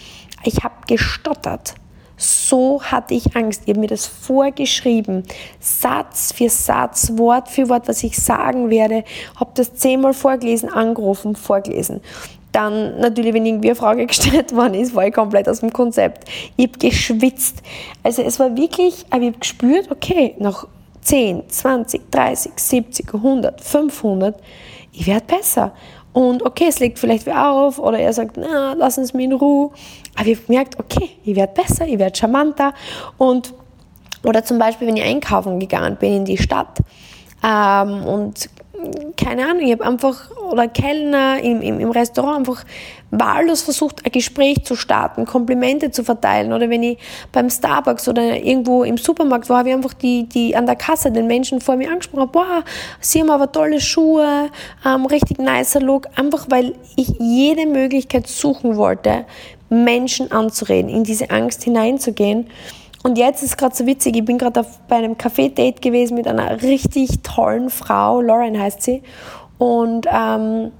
Ich 0.43 0.63
habe 0.63 0.75
gestottert. 0.87 1.75
So 2.17 2.81
hatte 2.81 3.13
ich 3.13 3.35
Angst. 3.35 3.63
Ich 3.65 3.69
habe 3.69 3.79
mir 3.79 3.87
das 3.87 4.05
vorgeschrieben, 4.05 5.23
Satz 5.59 6.31
für 6.31 6.49
Satz, 6.49 7.11
Wort 7.17 7.49
für 7.49 7.67
Wort, 7.69 7.87
was 7.87 8.03
ich 8.03 8.17
sagen 8.17 8.69
werde. 8.69 9.03
Habe 9.35 9.51
das 9.55 9.75
zehnmal 9.75 10.13
vorgelesen, 10.13 10.69
angerufen, 10.69 11.35
vorgelesen. 11.35 12.01
Dann 12.51 12.99
natürlich, 12.99 13.33
wenn 13.33 13.45
irgendwie 13.45 13.69
eine 13.69 13.75
Frage 13.75 14.05
gestellt 14.07 14.55
worden 14.55 14.75
ist, 14.75 14.95
war 14.95 15.05
ich 15.05 15.13
komplett 15.13 15.49
aus 15.49 15.59
dem 15.59 15.73
Konzept. 15.73 16.29
Ich 16.55 16.67
habe 16.67 16.79
geschwitzt. 16.79 17.61
Also 18.01 18.21
es 18.21 18.39
war 18.39 18.55
wirklich, 18.55 19.05
aber 19.09 19.23
ich 19.23 19.27
habe 19.29 19.39
gespürt, 19.39 19.91
okay, 19.91 20.35
nach 20.39 20.65
10, 21.01 21.49
20, 21.49 22.09
30, 22.11 22.51
70, 22.55 23.13
100, 23.13 23.61
500, 23.61 24.41
ich 24.93 25.05
werde 25.05 25.25
besser. 25.25 25.73
Und 26.15 26.45
okay, 26.45 26.67
es 26.69 26.79
legt 26.79 26.97
vielleicht 26.97 27.25
wer 27.25 27.51
auf 27.51 27.77
oder 27.77 27.99
er 27.99 28.13
sagt, 28.13 28.37
na, 28.37 28.71
lass 28.71 28.97
uns 28.97 29.13
mir 29.13 29.25
in 29.25 29.33
Ruhe. 29.33 29.71
Aber 30.15 30.25
ich 30.25 30.37
habe 30.37 30.45
gemerkt, 30.47 30.79
okay, 30.79 31.09
ich 31.25 31.35
werde 31.35 31.51
besser, 31.53 31.85
ich 31.85 31.99
werde 31.99 32.17
charmanter. 32.17 32.73
Und, 33.17 33.53
oder 34.23 34.41
zum 34.45 34.57
Beispiel, 34.57 34.87
wenn 34.87 34.95
ich 34.95 35.03
einkaufen 35.03 35.59
gegangen 35.59 35.97
bin 35.97 36.13
in 36.13 36.25
die 36.25 36.37
Stadt 36.37 36.79
ähm, 37.43 38.05
und 38.05 38.49
keine 39.17 39.45
Ahnung, 39.45 39.65
ich 39.65 39.71
habe 39.71 39.85
einfach, 39.85 40.29
oder 40.51 40.67
Kellner 40.67 41.39
im, 41.41 41.61
im, 41.61 41.79
im 41.79 41.91
Restaurant 41.91 42.39
einfach 42.39 42.63
wahllos 43.11 43.61
versucht, 43.61 44.05
ein 44.05 44.11
Gespräch 44.11 44.63
zu 44.65 44.75
starten, 44.75 45.25
Komplimente 45.25 45.91
zu 45.91 46.03
verteilen. 46.03 46.53
Oder 46.53 46.69
wenn 46.69 46.83
ich 46.83 46.97
beim 47.31 47.49
Starbucks 47.49 48.07
oder 48.07 48.37
irgendwo 48.37 48.83
im 48.83 48.97
Supermarkt 48.97 49.49
war, 49.49 49.59
habe 49.59 49.69
ich 49.69 49.75
einfach 49.75 49.93
die, 49.93 50.23
die 50.23 50.55
an 50.55 50.65
der 50.65 50.75
Kasse 50.75 51.11
den 51.11 51.27
Menschen 51.27 51.61
vor 51.61 51.75
mir 51.75 51.89
angesprochen, 51.89 52.29
boah, 52.31 52.63
sie 52.99 53.21
haben 53.21 53.29
aber 53.29 53.51
tolle 53.51 53.79
Schuhe, 53.79 54.49
ähm, 54.85 55.05
richtig 55.05 55.39
nicer 55.39 55.79
Look. 55.79 56.07
Einfach 56.15 56.45
weil 56.49 56.75
ich 56.95 57.13
jede 57.19 57.65
Möglichkeit 57.65 58.27
suchen 58.27 58.75
wollte, 58.75 59.25
Menschen 59.69 60.31
anzureden, 60.31 60.89
in 60.89 61.03
diese 61.03 61.29
Angst 61.31 61.63
hineinzugehen. 61.63 62.47
Und 63.05 63.19
jetzt 63.19 63.43
ist 63.43 63.55
gerade 63.55 63.75
so 63.75 63.85
witzig, 63.85 64.15
ich 64.17 64.25
bin 64.25 64.39
gerade 64.39 64.65
bei 64.87 64.95
einem 64.95 65.13
Café-Date 65.13 65.79
gewesen 65.79 66.15
mit 66.15 66.27
einer 66.27 66.63
richtig 66.63 67.21
tollen 67.21 67.69
Frau, 67.69 68.19
Lauren 68.19 68.59
heißt 68.59 68.81
sie. 68.81 69.03
Und 69.59 70.07
ähm, 70.11 70.71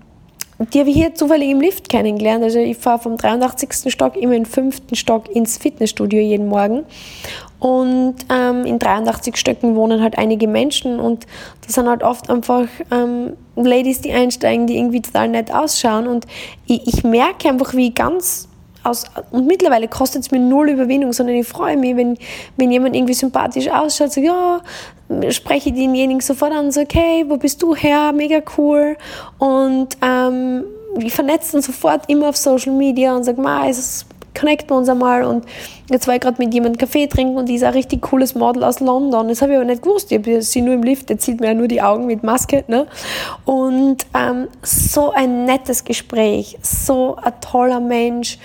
die 0.74 0.80
habe 0.80 0.90
ich 0.90 0.96
hier 0.96 1.14
zufällig 1.14 1.52
im 1.52 1.62
Lift 1.62 1.88
kennengelernt. 1.88 2.44
Also 2.44 2.58
ich 2.58 2.78
fahre 2.78 2.98
vom 2.98 3.16
83. 3.16 3.94
Stock 3.94 4.18
immer 4.18 4.34
im 4.34 4.46
fünften 4.46 4.96
Stock 4.96 5.30
ins 5.36 5.60
Fitnessstudio 5.60 6.20
jeden 6.20 6.48
Morgen. 6.48 6.86
Und 7.60 8.16
ähm, 8.34 8.66
in 8.66 8.80
83 8.80 9.38
Stöcken 9.38 9.76
wohnen 9.76 10.02
halt 10.02 10.18
einige 10.18 10.48
Menschen 10.48 11.00
und 11.00 11.28
das 11.64 11.76
sind 11.76 11.88
halt 11.88 12.02
oft 12.02 12.32
einfach 12.32 12.66
ähm, 12.90 13.34
Ladies, 13.56 14.02
die 14.02 14.14
einsteigen, 14.14 14.66
die 14.66 14.78
irgendwie 14.78 15.04
total 15.04 15.28
nett 15.28 15.54
ausschauen. 15.54 16.08
Und 16.08 16.26
ich, 16.66 16.88
ich 16.88 17.04
merke 17.04 17.50
einfach, 17.50 17.76
wie 17.76 17.94
ganz 17.94 18.50
aus, 18.86 19.06
und 19.32 19.48
mittlerweile 19.48 19.88
kostet 19.88 20.24
es 20.24 20.32
mir 20.32 20.40
null 20.40 20.70
Überwindung, 20.70 21.14
sondern 21.14 21.36
ich 21.36 21.48
freue 21.48 21.78
mich, 21.78 21.96
wenn, 21.96 22.18
wenn 22.58 22.72
jemand 22.72 22.96
irgendwie 22.96 23.14
sympathisch 23.14 23.70
ausschaut, 23.70 24.14
so, 24.14 24.22
ja, 24.22 24.62
spreche 25.30 25.70
ich 25.70 25.76
denjenigen 25.76 26.22
sofort 26.22 26.54
an, 26.54 26.72
so, 26.72 26.82
okay, 26.82 27.26
wo 27.28 27.38
bist 27.38 27.62
du 27.62 27.76
her, 27.76 28.12
mega 28.14 28.42
cool, 28.58 28.98
und 29.40 29.90
ähm, 30.02 30.64
ich 30.98 31.14
vernetze 31.14 31.54
dann 31.54 31.62
sofort 31.62 32.10
immer 32.10 32.30
auf 32.30 32.38
Social 32.38 32.74
Media 32.74 33.16
und 33.16 33.24
sage, 33.24 33.42
ma, 33.42 33.68
es 33.68 34.06
connecten 34.38 34.70
wir 34.70 34.78
uns 34.78 34.90
einmal 34.90 35.24
und 35.24 35.46
jetzt 35.90 36.08
war 36.08 36.16
ich 36.16 36.22
gerade 36.22 36.44
mit 36.44 36.54
jemandem 36.54 36.78
Kaffee 36.78 37.08
trinken 37.08 37.38
und 37.38 37.48
die 37.48 37.56
ist 37.56 37.64
ein 37.64 37.74
richtig 37.74 38.02
cooles 38.02 38.36
Model 38.36 38.64
aus 38.64 38.80
London. 38.80 39.28
Das 39.30 39.42
habe 39.42 39.54
ich 39.54 39.58
aber 39.58 39.66
nicht 39.66 39.82
gewusst. 39.82 40.12
Ich 40.12 40.18
habe 40.20 40.42
sie 40.42 40.62
nur 40.62 40.74
im 40.74 40.84
Lift, 40.84 41.10
jetzt 41.10 41.26
sieht 41.26 41.40
man 41.40 41.50
ja 41.50 41.56
nur 41.56 41.68
die 41.68 41.82
Augen 41.82 42.06
mit 42.06 42.24
Maske. 42.24 42.64
Ne? 42.68 42.88
Und 43.46 44.06
ähm, 44.14 44.48
so 44.62 45.12
ein 45.12 45.46
nettes 45.46 45.84
Gespräch, 45.84 46.58
so 46.62 47.16
ein 47.16 47.34
toller 47.42 47.80
Mensch. 47.80 48.38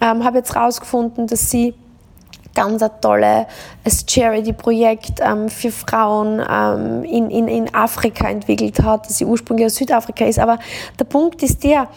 Ähm, 0.00 0.24
habe 0.24 0.38
jetzt 0.38 0.56
rausgefunden, 0.56 1.26
dass 1.26 1.50
sie 1.50 1.74
ganz 2.54 2.82
ein 2.82 2.90
tolles 3.00 3.46
Charity-Projekt 4.06 5.20
ähm, 5.20 5.48
für 5.48 5.70
Frauen 5.70 6.42
ähm, 6.48 7.04
in, 7.04 7.30
in, 7.30 7.48
in 7.48 7.74
Afrika 7.74 8.28
entwickelt 8.28 8.82
hat, 8.82 9.06
dass 9.06 9.18
sie 9.18 9.24
ursprünglich 9.24 9.66
aus 9.66 9.76
Südafrika 9.76 10.24
ist. 10.24 10.38
Aber 10.38 10.58
der 10.98 11.04
Punkt 11.04 11.42
ist 11.42 11.62
der, 11.62 11.88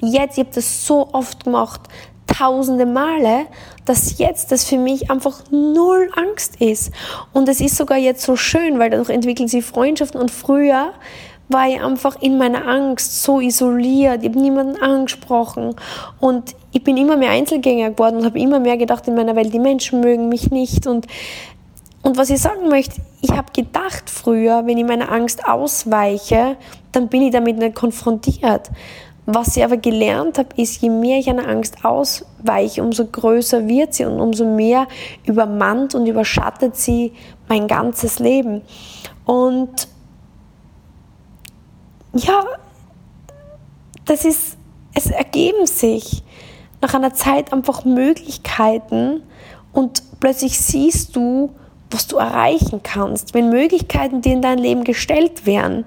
jetzt, 0.00 0.36
ich 0.36 0.44
habe 0.44 0.54
das 0.54 0.86
so 0.86 1.08
oft 1.12 1.44
gemacht, 1.44 1.82
tausende 2.26 2.86
Male, 2.86 3.46
dass 3.84 4.18
jetzt 4.18 4.52
das 4.52 4.64
für 4.64 4.78
mich 4.78 5.10
einfach 5.10 5.42
null 5.50 6.10
Angst 6.16 6.60
ist. 6.60 6.92
Und 7.32 7.48
es 7.48 7.60
ist 7.60 7.76
sogar 7.76 7.98
jetzt 7.98 8.22
so 8.22 8.36
schön, 8.36 8.78
weil 8.78 8.90
dadurch 8.90 9.10
entwickeln 9.10 9.48
sie 9.48 9.62
Freundschaften 9.62 10.20
und 10.20 10.30
früher 10.30 10.92
war 11.48 11.68
ich 11.68 11.82
einfach 11.82 12.20
in 12.22 12.38
meiner 12.38 12.66
Angst 12.66 13.22
so 13.22 13.40
isoliert, 13.40 14.22
ich 14.22 14.30
habe 14.30 14.40
niemanden 14.40 14.80
angesprochen 14.80 15.74
und 16.18 16.54
ich 16.72 16.82
bin 16.82 16.96
immer 16.96 17.16
mehr 17.16 17.30
Einzelgänger 17.30 17.90
geworden 17.90 18.16
und 18.18 18.24
habe 18.24 18.40
immer 18.40 18.58
mehr 18.58 18.76
gedacht 18.76 19.06
in 19.06 19.14
meiner 19.14 19.36
Welt, 19.36 19.52
die 19.52 19.58
Menschen 19.58 20.00
mögen 20.00 20.28
mich 20.28 20.50
nicht 20.50 20.86
und 20.86 21.06
und 22.04 22.16
was 22.16 22.30
ich 22.30 22.40
sagen 22.40 22.68
möchte, 22.68 23.00
ich 23.20 23.30
habe 23.30 23.52
gedacht 23.52 24.10
früher, 24.10 24.66
wenn 24.66 24.76
ich 24.76 24.84
meiner 24.84 25.12
Angst 25.12 25.46
ausweiche, 25.46 26.56
dann 26.90 27.06
bin 27.06 27.22
ich 27.22 27.30
damit 27.30 27.58
nicht 27.58 27.76
konfrontiert. 27.76 28.70
Was 29.24 29.56
ich 29.56 29.62
aber 29.62 29.76
gelernt 29.76 30.36
habe, 30.36 30.48
ist, 30.56 30.82
je 30.82 30.90
mehr 30.90 31.20
ich 31.20 31.30
einer 31.30 31.46
Angst 31.46 31.84
ausweiche, 31.84 32.82
umso 32.82 33.06
größer 33.06 33.68
wird 33.68 33.94
sie 33.94 34.04
und 34.04 34.20
umso 34.20 34.44
mehr 34.44 34.88
übermannt 35.24 35.94
und 35.94 36.06
überschattet 36.06 36.76
sie 36.76 37.12
mein 37.48 37.68
ganzes 37.68 38.18
Leben. 38.18 38.62
Und 39.24 39.86
ja, 42.14 42.44
das 44.04 44.24
ist, 44.24 44.56
es 44.92 45.06
ergeben 45.06 45.66
sich 45.66 46.24
nach 46.82 46.94
einer 46.94 47.14
Zeit 47.14 47.52
einfach 47.52 47.84
Möglichkeiten 47.84 49.22
und 49.72 50.02
plötzlich 50.20 50.60
siehst 50.60 51.16
du, 51.16 51.50
was 51.90 52.06
du 52.08 52.16
erreichen 52.16 52.82
kannst. 52.82 53.32
Wenn 53.34 53.48
Möglichkeiten 53.48 54.20
dir 54.20 54.32
in 54.32 54.42
dein 54.42 54.58
Leben 54.58 54.84
gestellt 54.84 55.46
werden, 55.46 55.84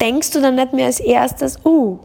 denkst 0.00 0.32
du 0.32 0.40
dann 0.40 0.56
nicht 0.56 0.72
mehr 0.72 0.86
als 0.86 1.00
erstes, 1.00 1.64
oh, 1.64 2.00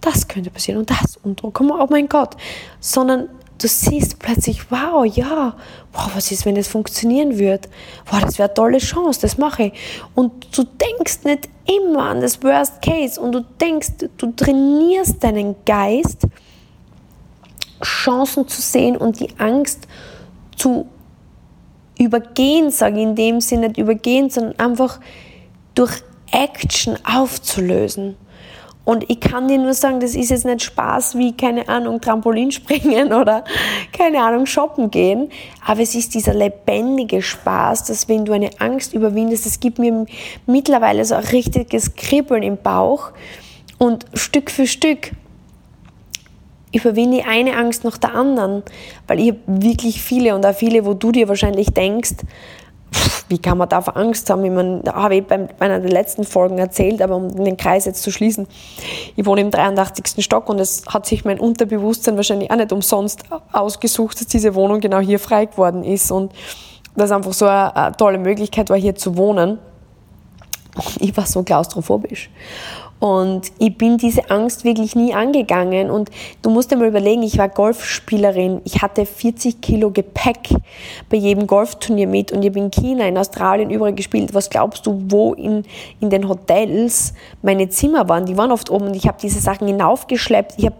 das 0.00 0.28
könnte 0.28 0.50
passieren 0.50 0.80
und 0.80 0.90
das 0.90 1.18
und 1.22 1.42
oh 1.44 1.86
mein 1.90 2.08
Gott, 2.08 2.36
sondern 2.78 3.28
du 3.58 3.68
siehst 3.68 4.18
plötzlich, 4.18 4.70
wow, 4.70 5.04
ja, 5.04 5.54
wow, 5.92 6.10
was 6.14 6.30
ist, 6.30 6.46
wenn 6.46 6.54
das 6.54 6.68
funktionieren 6.68 7.38
wird? 7.38 7.68
Wow, 8.10 8.20
das 8.20 8.38
wäre 8.38 8.48
eine 8.48 8.54
tolle 8.54 8.78
Chance, 8.78 9.20
das 9.20 9.36
mache 9.36 9.64
ich. 9.64 9.72
Und 10.14 10.56
du 10.56 10.64
denkst 10.64 11.24
nicht 11.24 11.48
immer 11.66 12.04
an 12.04 12.20
das 12.20 12.42
Worst 12.42 12.80
Case 12.80 13.20
und 13.20 13.32
du 13.32 13.40
denkst, 13.60 13.88
du 14.16 14.32
trainierst 14.32 15.22
deinen 15.22 15.56
Geist, 15.66 16.26
Chancen 17.82 18.48
zu 18.48 18.60
sehen 18.60 18.96
und 18.96 19.20
die 19.20 19.30
Angst 19.38 19.86
zu 20.56 20.86
übergehen, 21.98 22.70
sage 22.70 22.96
ich 22.96 23.02
in 23.02 23.14
dem 23.14 23.40
Sinne 23.40 23.68
nicht 23.68 23.78
übergehen, 23.78 24.30
sondern 24.30 24.58
einfach 24.58 25.00
durch 25.74 26.02
Action 26.32 26.96
aufzulösen. 27.04 28.16
Und 28.84 29.08
ich 29.08 29.20
kann 29.20 29.46
dir 29.46 29.58
nur 29.58 29.74
sagen, 29.74 30.00
das 30.00 30.14
ist 30.14 30.30
jetzt 30.30 30.46
nicht 30.46 30.62
Spaß 30.62 31.16
wie, 31.16 31.36
keine 31.36 31.68
Ahnung, 31.68 32.00
Trampolin 32.00 32.50
springen 32.50 33.12
oder, 33.12 33.44
keine 33.92 34.22
Ahnung, 34.22 34.46
shoppen 34.46 34.90
gehen. 34.90 35.30
Aber 35.64 35.80
es 35.80 35.94
ist 35.94 36.14
dieser 36.14 36.34
lebendige 36.34 37.22
Spaß, 37.22 37.84
dass 37.84 38.08
wenn 38.08 38.24
du 38.24 38.32
eine 38.32 38.50
Angst 38.58 38.94
überwindest, 38.94 39.46
es 39.46 39.60
gibt 39.60 39.78
mir 39.78 40.06
mittlerweile 40.46 41.04
so 41.04 41.14
ein 41.14 41.24
richtiges 41.24 41.94
Kribbeln 41.94 42.42
im 42.42 42.56
Bauch. 42.56 43.12
Und 43.78 44.06
Stück 44.14 44.50
für 44.50 44.66
Stück 44.66 45.12
überwinde 46.72 47.24
eine 47.26 47.56
Angst 47.56 47.84
nach 47.84 47.98
der 47.98 48.14
anderen. 48.14 48.62
Weil 49.06 49.20
ich 49.20 49.28
habe 49.30 49.40
wirklich 49.46 50.02
viele 50.02 50.34
und 50.34 50.44
auch 50.46 50.54
viele, 50.54 50.84
wo 50.84 50.94
du 50.94 51.12
dir 51.12 51.28
wahrscheinlich 51.28 51.68
denkst, 51.68 52.16
wie 53.28 53.38
kann 53.38 53.58
man 53.58 53.68
da 53.68 53.78
Angst 53.78 54.28
haben? 54.28 54.44
Ich 54.44 54.50
meine, 54.50 54.80
da 54.82 54.94
habe 54.94 55.16
ich 55.16 55.24
bei 55.24 55.48
einer 55.60 55.78
der 55.78 55.90
letzten 55.90 56.24
Folgen 56.24 56.58
erzählt, 56.58 57.00
aber 57.00 57.16
um 57.16 57.44
den 57.44 57.56
Kreis 57.56 57.84
jetzt 57.84 58.02
zu 58.02 58.10
schließen, 58.10 58.48
ich 59.14 59.24
wohne 59.24 59.42
im 59.42 59.52
83. 59.52 60.24
Stock 60.24 60.48
und 60.48 60.58
es 60.58 60.84
hat 60.88 61.06
sich 61.06 61.24
mein 61.24 61.38
Unterbewusstsein 61.38 62.16
wahrscheinlich 62.16 62.50
auch 62.50 62.56
nicht 62.56 62.72
umsonst 62.72 63.22
ausgesucht, 63.52 64.20
dass 64.20 64.26
diese 64.26 64.54
Wohnung 64.56 64.80
genau 64.80 64.98
hier 64.98 65.20
frei 65.20 65.44
geworden 65.44 65.84
ist 65.84 66.10
und 66.10 66.32
das 66.96 67.12
einfach 67.12 67.32
so 67.32 67.46
eine, 67.46 67.76
eine 67.76 67.96
tolle 67.96 68.18
Möglichkeit 68.18 68.68
war, 68.68 68.76
hier 68.76 68.96
zu 68.96 69.16
wohnen. 69.16 69.58
Und 70.74 70.96
ich 71.00 71.16
war 71.16 71.26
so 71.26 71.44
klaustrophobisch. 71.44 72.30
Und 73.00 73.50
ich 73.58 73.76
bin 73.78 73.96
diese 73.96 74.30
Angst 74.30 74.62
wirklich 74.62 74.94
nie 74.94 75.14
angegangen. 75.14 75.90
Und 75.90 76.10
du 76.42 76.50
musst 76.50 76.70
dir 76.70 76.76
mal 76.76 76.86
überlegen, 76.86 77.22
ich 77.22 77.38
war 77.38 77.48
Golfspielerin. 77.48 78.60
Ich 78.64 78.82
hatte 78.82 79.06
40 79.06 79.62
Kilo 79.62 79.90
Gepäck 79.90 80.50
bei 81.08 81.16
jedem 81.16 81.46
Golfturnier 81.46 82.06
mit. 82.06 82.30
Und 82.30 82.42
ich 82.42 82.50
habe 82.50 82.58
in 82.58 82.70
China, 82.70 83.08
in 83.08 83.16
Australien 83.16 83.70
überall 83.70 83.94
gespielt. 83.94 84.34
Was 84.34 84.50
glaubst 84.50 84.86
du, 84.86 85.02
wo 85.08 85.32
in, 85.32 85.64
in 86.00 86.10
den 86.10 86.28
Hotels 86.28 87.14
meine 87.40 87.70
Zimmer 87.70 88.06
waren? 88.10 88.26
Die 88.26 88.36
waren 88.36 88.52
oft 88.52 88.70
oben 88.70 88.88
und 88.88 88.94
ich 88.94 89.08
habe 89.08 89.16
diese 89.20 89.40
Sachen 89.40 89.66
hinaufgeschleppt. 89.66 90.54
Ich 90.58 90.66
habe 90.66 90.76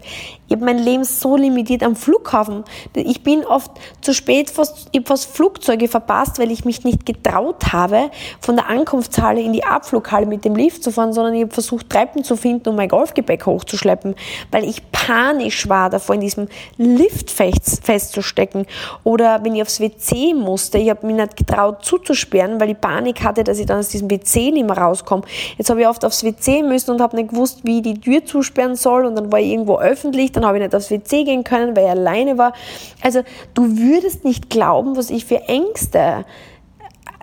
ich 0.51 0.57
hab 0.57 0.65
mein 0.65 0.79
Leben 0.79 1.05
so 1.05 1.37
limitiert 1.37 1.81
am 1.81 1.95
Flughafen. 1.95 2.65
Ich 2.93 3.23
bin 3.23 3.45
oft 3.45 3.71
zu 4.01 4.13
spät 4.13 4.49
fast, 4.49 4.89
ich 4.91 5.07
fast 5.07 5.25
Flugzeuge 5.33 5.87
verpasst, 5.87 6.39
weil 6.39 6.51
ich 6.51 6.65
mich 6.65 6.83
nicht 6.83 7.05
getraut 7.05 7.71
habe, 7.71 8.11
von 8.41 8.57
der 8.57 8.67
Ankunftshalle 8.67 9.41
in 9.41 9.53
die 9.53 9.63
Abflughalle 9.63 10.25
mit 10.25 10.43
dem 10.43 10.57
Lift 10.57 10.83
zu 10.83 10.91
fahren, 10.91 11.13
sondern 11.13 11.35
ich 11.35 11.43
habe 11.43 11.53
versucht, 11.53 11.85
drei 11.87 12.05
Treppen 12.11 12.23
zu 12.23 12.35
finden, 12.35 12.69
um 12.69 12.75
mein 12.75 12.89
Golfgepäck 12.89 13.45
hochzuschleppen, 13.45 14.15
weil 14.51 14.65
ich 14.65 14.91
panisch 14.91 15.69
war, 15.69 15.89
davor 15.89 16.15
in 16.15 16.21
diesem 16.21 16.47
Lift 16.77 17.31
festzustecken. 17.31 18.65
Oder 19.03 19.43
wenn 19.43 19.55
ich 19.55 19.61
aufs 19.61 19.79
WC 19.79 20.33
musste, 20.33 20.77
ich 20.77 20.89
habe 20.89 21.07
mich 21.07 21.15
nicht 21.15 21.37
getraut 21.37 21.85
zuzusperren, 21.85 22.59
weil 22.59 22.71
ich 22.71 22.81
Panik 22.81 23.23
hatte, 23.23 23.43
dass 23.43 23.59
ich 23.59 23.65
dann 23.65 23.79
aus 23.79 23.87
diesem 23.87 24.09
WC 24.09 24.51
nicht 24.51 24.65
mehr 24.65 24.77
rauskomme. 24.77 25.23
Jetzt 25.57 25.69
habe 25.69 25.81
ich 25.81 25.87
oft 25.87 26.03
aufs 26.03 26.23
WC 26.23 26.63
müssen 26.63 26.91
und 26.91 27.01
habe 27.01 27.15
nicht 27.15 27.29
gewusst, 27.29 27.61
wie 27.63 27.77
ich 27.77 27.83
die 27.83 27.99
Tür 27.99 28.25
zusperren 28.25 28.75
soll 28.75 29.05
und 29.05 29.15
dann 29.15 29.31
war 29.31 29.39
ich 29.39 29.51
irgendwo 29.51 29.79
öffentlich, 29.79 30.31
dann 30.31 30.45
habe 30.45 30.57
ich 30.57 30.63
nicht 30.63 30.75
aufs 30.75 30.91
WC 30.91 31.23
gehen 31.23 31.43
können, 31.43 31.75
weil 31.75 31.85
ich 31.85 31.91
alleine 31.91 32.37
war. 32.37 32.53
Also 33.01 33.21
du 33.53 33.77
würdest 33.77 34.25
nicht 34.25 34.49
glauben, 34.49 34.97
was 34.97 35.09
ich 35.09 35.25
für 35.25 35.41
Ängste 35.47 36.25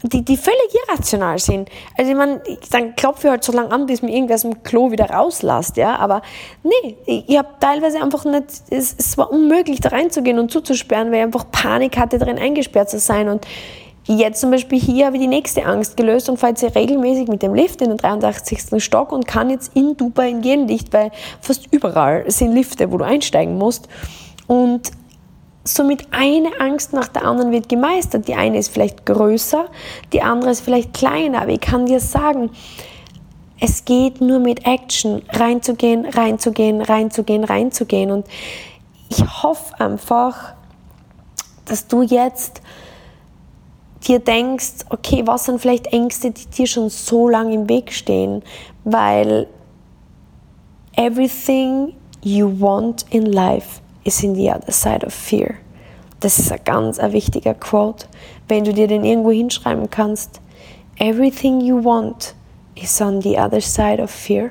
die, 0.02 0.24
die 0.24 0.37
völlig 0.37 0.74
irrational 0.87 1.38
sind. 1.38 1.68
Also 1.96 2.11
ich 2.11 2.16
meine, 2.16 2.40
dann 2.70 2.94
klopfe 2.94 3.26
ich 3.26 3.30
halt 3.30 3.44
so 3.44 3.52
lange 3.52 3.70
an, 3.70 3.87
bis 3.87 4.02
mir 4.02 4.12
irgendwer 4.12 4.37
aus 4.37 4.42
dem 4.42 4.62
Klo 4.62 4.90
wieder 4.90 5.11
rauslässt, 5.11 5.76
ja, 5.76 5.96
aber 5.96 6.22
nee, 6.62 6.96
ich, 7.06 7.37
habe 7.37 7.48
teilweise 7.61 8.00
einfach 8.02 8.24
nicht, 8.24 8.46
es, 8.70 8.94
es 8.96 9.18
war 9.18 9.30
unmöglich 9.30 9.80
da 9.80 9.90
reinzugehen 9.90 10.38
und 10.38 10.50
zuzusperren, 10.50 11.11
weil 11.11 11.18
ich 11.18 11.24
einfach 11.24 11.50
Panik 11.50 11.98
hatte, 11.98 12.18
darin 12.18 12.38
eingesperrt 12.38 12.90
zu 12.90 12.98
sein 12.98 13.28
und 13.28 13.46
Jetzt 14.11 14.40
zum 14.40 14.50
Beispiel 14.50 14.80
hier 14.80 15.04
habe 15.04 15.16
ich 15.16 15.22
die 15.22 15.28
nächste 15.28 15.66
Angst 15.66 15.98
gelöst 15.98 16.30
und 16.30 16.38
fahre 16.38 16.54
jetzt 16.54 16.74
regelmäßig 16.74 17.28
mit 17.28 17.42
dem 17.42 17.52
Lift 17.52 17.82
in 17.82 17.90
den 17.90 17.98
83. 17.98 18.82
Stock 18.82 19.12
und 19.12 19.26
kann 19.26 19.50
jetzt 19.50 19.76
in 19.76 19.98
Dubai 19.98 20.30
in 20.30 20.42
jeden 20.42 20.66
Licht, 20.66 20.94
weil 20.94 21.11
fast 21.42 21.66
überall 21.72 22.24
sind 22.30 22.54
Lifte, 22.54 22.90
wo 22.90 22.96
du 22.96 23.04
einsteigen 23.04 23.58
musst. 23.58 23.87
Und 24.46 24.92
Somit 25.68 26.09
eine 26.12 26.61
Angst 26.61 26.94
nach 26.94 27.09
der 27.09 27.24
anderen 27.24 27.52
wird 27.52 27.68
gemeistert. 27.68 28.26
Die 28.26 28.35
eine 28.35 28.59
ist 28.59 28.72
vielleicht 28.72 29.04
größer, 29.04 29.66
die 30.14 30.22
andere 30.22 30.50
ist 30.50 30.62
vielleicht 30.62 30.94
kleiner, 30.94 31.42
aber 31.42 31.50
ich 31.50 31.61
kann 31.61 31.85
dir 31.85 32.00
sagen, 32.00 32.50
es 33.61 33.85
geht 33.85 34.22
nur 34.22 34.38
mit 34.38 34.66
Action, 34.66 35.22
reinzugehen, 35.28 36.07
reinzugehen, 36.07 36.81
reinzugehen, 36.81 37.44
reinzugehen. 37.44 38.11
Und 38.12 38.26
ich 39.11 39.22
hoffe 39.42 39.78
einfach, 39.78 40.54
dass 41.66 41.87
du 41.87 42.00
jetzt 42.00 42.62
dir 44.07 44.20
denkst, 44.20 44.87
okay, 44.88 45.26
was 45.26 45.44
sind 45.44 45.61
vielleicht 45.61 45.88
Ängste, 45.88 46.31
die 46.31 46.46
dir 46.46 46.66
schon 46.66 46.88
so 46.88 47.28
lange 47.28 47.52
im 47.52 47.68
Weg 47.68 47.92
stehen, 47.92 48.42
weil 48.85 49.48
everything 50.96 51.94
you 52.22 52.48
want 52.59 53.04
in 53.11 53.26
life 53.26 53.83
is 54.09 54.23
in 54.23 54.35
the 54.35 54.51
other 54.51 54.73
side 54.73 55.07
of 55.07 55.12
fear. 55.12 55.55
Das 56.21 56.38
ist 56.38 56.51
ein 56.51 56.61
ganz 56.64 56.99
ein 56.99 57.12
wichtiger 57.12 57.55
Quote. 57.55 58.07
Wenn 58.49 58.64
du 58.64 58.73
dir 58.73 58.88
den 58.88 59.05
irgendwo 59.05 59.31
hinschreiben 59.31 59.88
kannst, 59.90 60.40
everything 60.99 61.61
you 61.61 61.85
want 61.85 62.35
is 62.75 63.01
on 63.01 63.21
the 63.21 63.38
other 63.38 63.61
side 63.61 64.03
of 64.03 64.11
fear. 64.11 64.51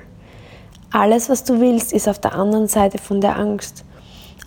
Alles, 0.92 1.28
was 1.28 1.44
du 1.44 1.60
willst, 1.60 1.92
ist 1.92 2.08
auf 2.08 2.20
der 2.20 2.34
anderen 2.34 2.68
Seite 2.68 2.98
von 2.98 3.20
der 3.20 3.38
Angst. 3.38 3.84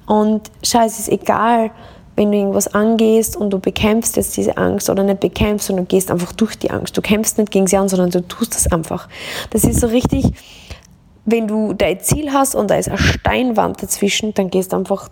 Und 0.07 0.51
schau, 0.63 0.85
es 0.87 0.99
ist 0.99 1.09
egal, 1.11 1.71
wenn 2.17 2.33
du 2.33 2.39
irgendwas 2.39 2.69
angehst 2.69 3.37
und 3.37 3.51
du 3.51 3.59
bekämpfst 3.59 4.17
jetzt 4.17 4.37
diese 4.37 4.57
Angst 4.57 4.89
oder 4.89 5.03
nicht 5.03 5.21
bekämpfst, 5.21 5.67
sondern 5.67 5.87
du 5.87 5.89
gehst 5.89 6.11
einfach 6.11 6.33
durch 6.33 6.57
die 6.59 6.71
Angst. 6.71 6.97
Du 6.97 7.03
kämpfst 7.03 7.39
nicht 7.39 7.51
gegen 7.51 7.67
sie 7.67 7.77
an, 7.77 7.89
sondern 7.89 8.11
du 8.11 8.27
tust 8.27 8.55
das 8.55 8.73
einfach. 8.73 9.09
Das 9.51 9.65
ist 9.65 9.81
so 9.81 9.89
richtig, 9.89 10.33
wenn 11.25 11.47
du 11.47 11.73
dein 11.73 12.01
Ziel 12.01 12.33
hast 12.33 12.55
und 12.55 12.71
da 12.71 12.77
ist 12.77 12.89
eine 12.89 12.99
Steinwand 12.99 13.83
dazwischen, 13.83 14.35
dann 14.35 14.51
gehst 14.51 14.73
du 14.73 14.77
einfach 14.77 15.09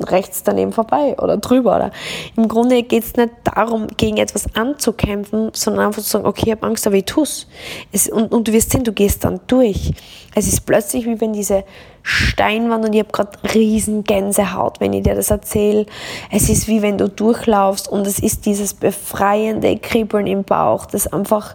rechts 0.00 0.42
daneben 0.42 0.72
vorbei 0.72 1.16
oder 1.18 1.36
drüber. 1.36 1.76
Oder. 1.76 1.90
Im 2.36 2.48
Grunde 2.48 2.82
geht 2.82 3.04
es 3.04 3.16
nicht 3.16 3.30
darum, 3.44 3.86
gegen 3.96 4.16
etwas 4.16 4.54
anzukämpfen, 4.54 5.50
sondern 5.54 5.86
einfach 5.86 6.02
zu 6.02 6.08
sagen, 6.08 6.26
okay, 6.26 6.44
ich 6.46 6.52
habe 6.52 6.66
Angst, 6.66 6.86
aber 6.86 6.96
ich 6.96 7.04
tue 7.04 7.24
es. 7.24 8.08
Und, 8.08 8.32
und 8.32 8.48
du 8.48 8.52
wirst 8.52 8.70
sehen, 8.70 8.84
du 8.84 8.92
gehst 8.92 9.24
dann 9.24 9.40
durch. 9.46 9.92
Es 10.34 10.46
ist 10.46 10.66
plötzlich 10.66 11.06
wie 11.06 11.20
wenn 11.20 11.32
diese 11.32 11.64
Steinwand 12.02 12.86
und 12.86 12.94
ich 12.94 13.00
habe 13.00 13.12
gerade 13.12 13.54
riesen 13.54 14.04
Gänsehaut, 14.04 14.80
wenn 14.80 14.92
ich 14.92 15.02
dir 15.02 15.14
das 15.14 15.30
erzähle. 15.30 15.86
Es 16.30 16.48
ist 16.48 16.68
wie 16.68 16.82
wenn 16.82 16.98
du 16.98 17.08
durchlaufst 17.08 17.88
und 17.88 18.06
es 18.06 18.18
ist 18.18 18.46
dieses 18.46 18.74
befreiende 18.74 19.76
Kribbeln 19.78 20.26
im 20.26 20.44
Bauch, 20.44 20.86
das 20.86 21.06
einfach, 21.06 21.54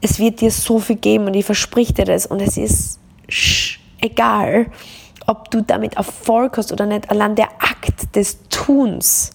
es 0.00 0.18
wird 0.18 0.40
dir 0.40 0.50
so 0.50 0.78
viel 0.78 0.96
geben 0.96 1.26
und 1.26 1.34
ich 1.34 1.44
verspreche 1.44 1.94
dir 1.94 2.04
das 2.04 2.26
und 2.26 2.40
es 2.40 2.56
ist 2.56 2.99
egal, 4.00 4.66
ob 5.26 5.50
du 5.50 5.62
damit 5.62 5.94
Erfolg 5.94 6.56
hast 6.56 6.72
oder 6.72 6.86
nicht, 6.86 7.10
allein 7.10 7.34
der 7.34 7.48
Akt 7.58 8.14
des 8.16 8.38
Tuns 8.48 9.30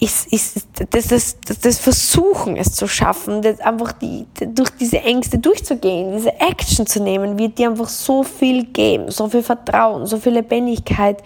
ist, 0.00 0.32
ist 0.32 0.66
das, 0.90 1.08
das, 1.08 1.36
das, 1.60 1.78
Versuchen, 1.78 2.56
es 2.56 2.72
zu 2.74 2.86
schaffen, 2.86 3.42
das 3.42 3.60
einfach 3.60 3.92
die, 3.92 4.26
durch 4.48 4.70
diese 4.70 5.00
Ängste 5.00 5.38
durchzugehen, 5.38 6.16
diese 6.16 6.34
Action 6.40 6.86
zu 6.86 7.02
nehmen, 7.02 7.38
wird 7.38 7.58
dir 7.58 7.70
einfach 7.70 7.88
so 7.88 8.22
viel 8.22 8.64
geben, 8.66 9.10
so 9.10 9.28
viel 9.28 9.42
Vertrauen, 9.42 10.06
so 10.06 10.18
viel 10.18 10.34
Lebendigkeit, 10.34 11.22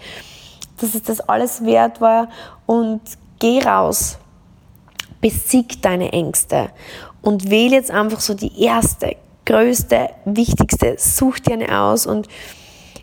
dass 0.79 0.95
es 0.95 1.03
das 1.03 1.19
alles 1.19 1.63
wert 1.65 1.99
war. 1.99 2.29
Und 2.65 3.01
geh 3.39 3.59
raus, 3.59 4.17
besieg 5.19 5.81
deine 5.81 6.13
Ängste 6.13 6.69
und 7.21 7.49
wähle 7.49 7.75
jetzt 7.75 7.91
einfach 7.91 8.19
so 8.19 8.33
die 8.33 8.63
erste, 8.63 9.15
größte, 9.49 10.09
wichtigste, 10.25 10.95
such 10.97 11.39
dir 11.39 11.53
eine 11.53 11.81
aus 11.81 12.05
und 12.05 12.27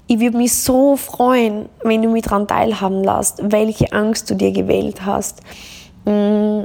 ich 0.07 0.21
würde 0.21 0.37
mich 0.37 0.55
so 0.55 0.97
freuen, 0.97 1.69
wenn 1.83 2.03
du 2.03 2.09
mich 2.09 2.23
daran 2.23 2.47
teilhaben 2.47 3.03
lässt, 3.03 3.41
welche 3.43 3.93
Angst 3.93 4.31
du 4.31 4.37
dir 4.37 4.53
gewählt 4.53 5.05
hast, 5.05 5.41
mm, 6.05 6.63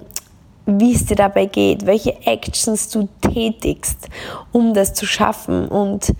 wie 0.68 0.94
es 0.94 1.06
dir 1.06 1.16
dabei 1.16 1.48
geht, 1.48 1.88
welche 1.88 2.16
Actions 2.28 2.90
du 2.90 3.10
tätigst, 3.22 4.08
um 4.52 4.76
das 4.76 4.94
zu 4.94 5.08
schaffen. 5.08 5.68
Und 5.68 6.14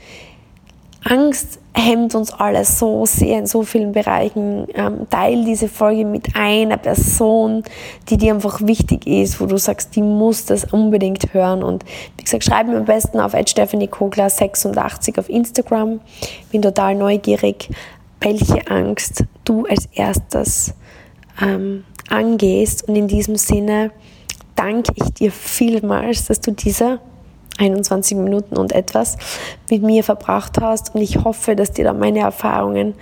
Angst 1.04 1.60
hemmt 1.74 2.16
uns 2.16 2.34
alle 2.34 2.66
so 2.66 3.06
sehr 3.06 3.40
in 3.40 3.48
so 3.48 3.64
vielen 3.64 3.92
Bereichen. 3.94 4.68
Ähm, 4.74 5.08
teil 5.10 5.46
diese 5.46 5.68
Folge 5.68 6.06
mit 6.06 6.36
einer 6.36 6.78
Person, 6.78 7.64
die 8.10 8.18
dir 8.18 8.34
einfach 8.34 8.62
wichtig 8.62 9.08
ist, 9.08 9.40
wo 9.40 9.46
du 9.46 9.58
sagst, 9.58 9.96
die 9.96 10.02
muss 10.02 10.46
das 10.46 10.66
unbedingt 10.66 11.34
hören. 11.34 11.64
Und 11.64 11.86
wie 12.18 12.24
gesagt, 12.24 12.44
schreib 12.44 12.68
mir 12.68 12.78
am 12.78 12.86
besten 12.86 13.20
auf 13.20 13.34
stephaniekogler86 13.34 15.18
auf 15.20 15.30
Instagram. 15.30 16.02
Bin 16.52 16.62
total 16.62 16.96
neugierig, 16.96 17.70
welche 18.20 18.68
Angst 18.68 19.24
du 19.46 19.66
als 19.66 19.88
erstes 19.94 20.74
ähm, 21.42 21.86
angehst. 22.10 22.88
Und 22.88 22.96
in 22.96 23.08
diesem 23.08 23.38
Sinne 23.38 23.92
danke 24.56 24.92
ich 24.96 25.14
dir 25.14 25.32
vielmals, 25.32 26.26
dass 26.26 26.42
du 26.42 26.52
diese 26.52 27.00
21 27.58 28.18
Minuten 28.18 28.58
und 28.58 28.72
etwas 28.72 29.18
mit 29.70 29.84
mir 29.84 30.04
verbracht 30.04 30.60
hast. 30.60 30.96
Und 30.96 31.02
ich 31.02 31.24
hoffe, 31.24 31.56
dass 31.56 31.72
dir 31.72 31.86
da 31.86 31.94
meine 31.94 32.20
Erfahrungen 32.20 32.96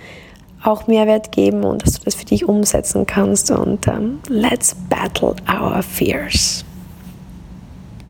auch 0.62 0.86
Mehrwert 0.86 1.32
geben 1.32 1.64
und 1.64 1.82
dass 1.82 1.94
du 1.94 2.04
das 2.04 2.14
für 2.14 2.26
dich 2.26 2.46
umsetzen 2.46 3.06
kannst. 3.06 3.50
Und 3.50 3.86
um, 3.88 4.20
let's 4.28 4.74
battle 4.88 5.34
our 5.48 5.82
fears. 5.82 6.64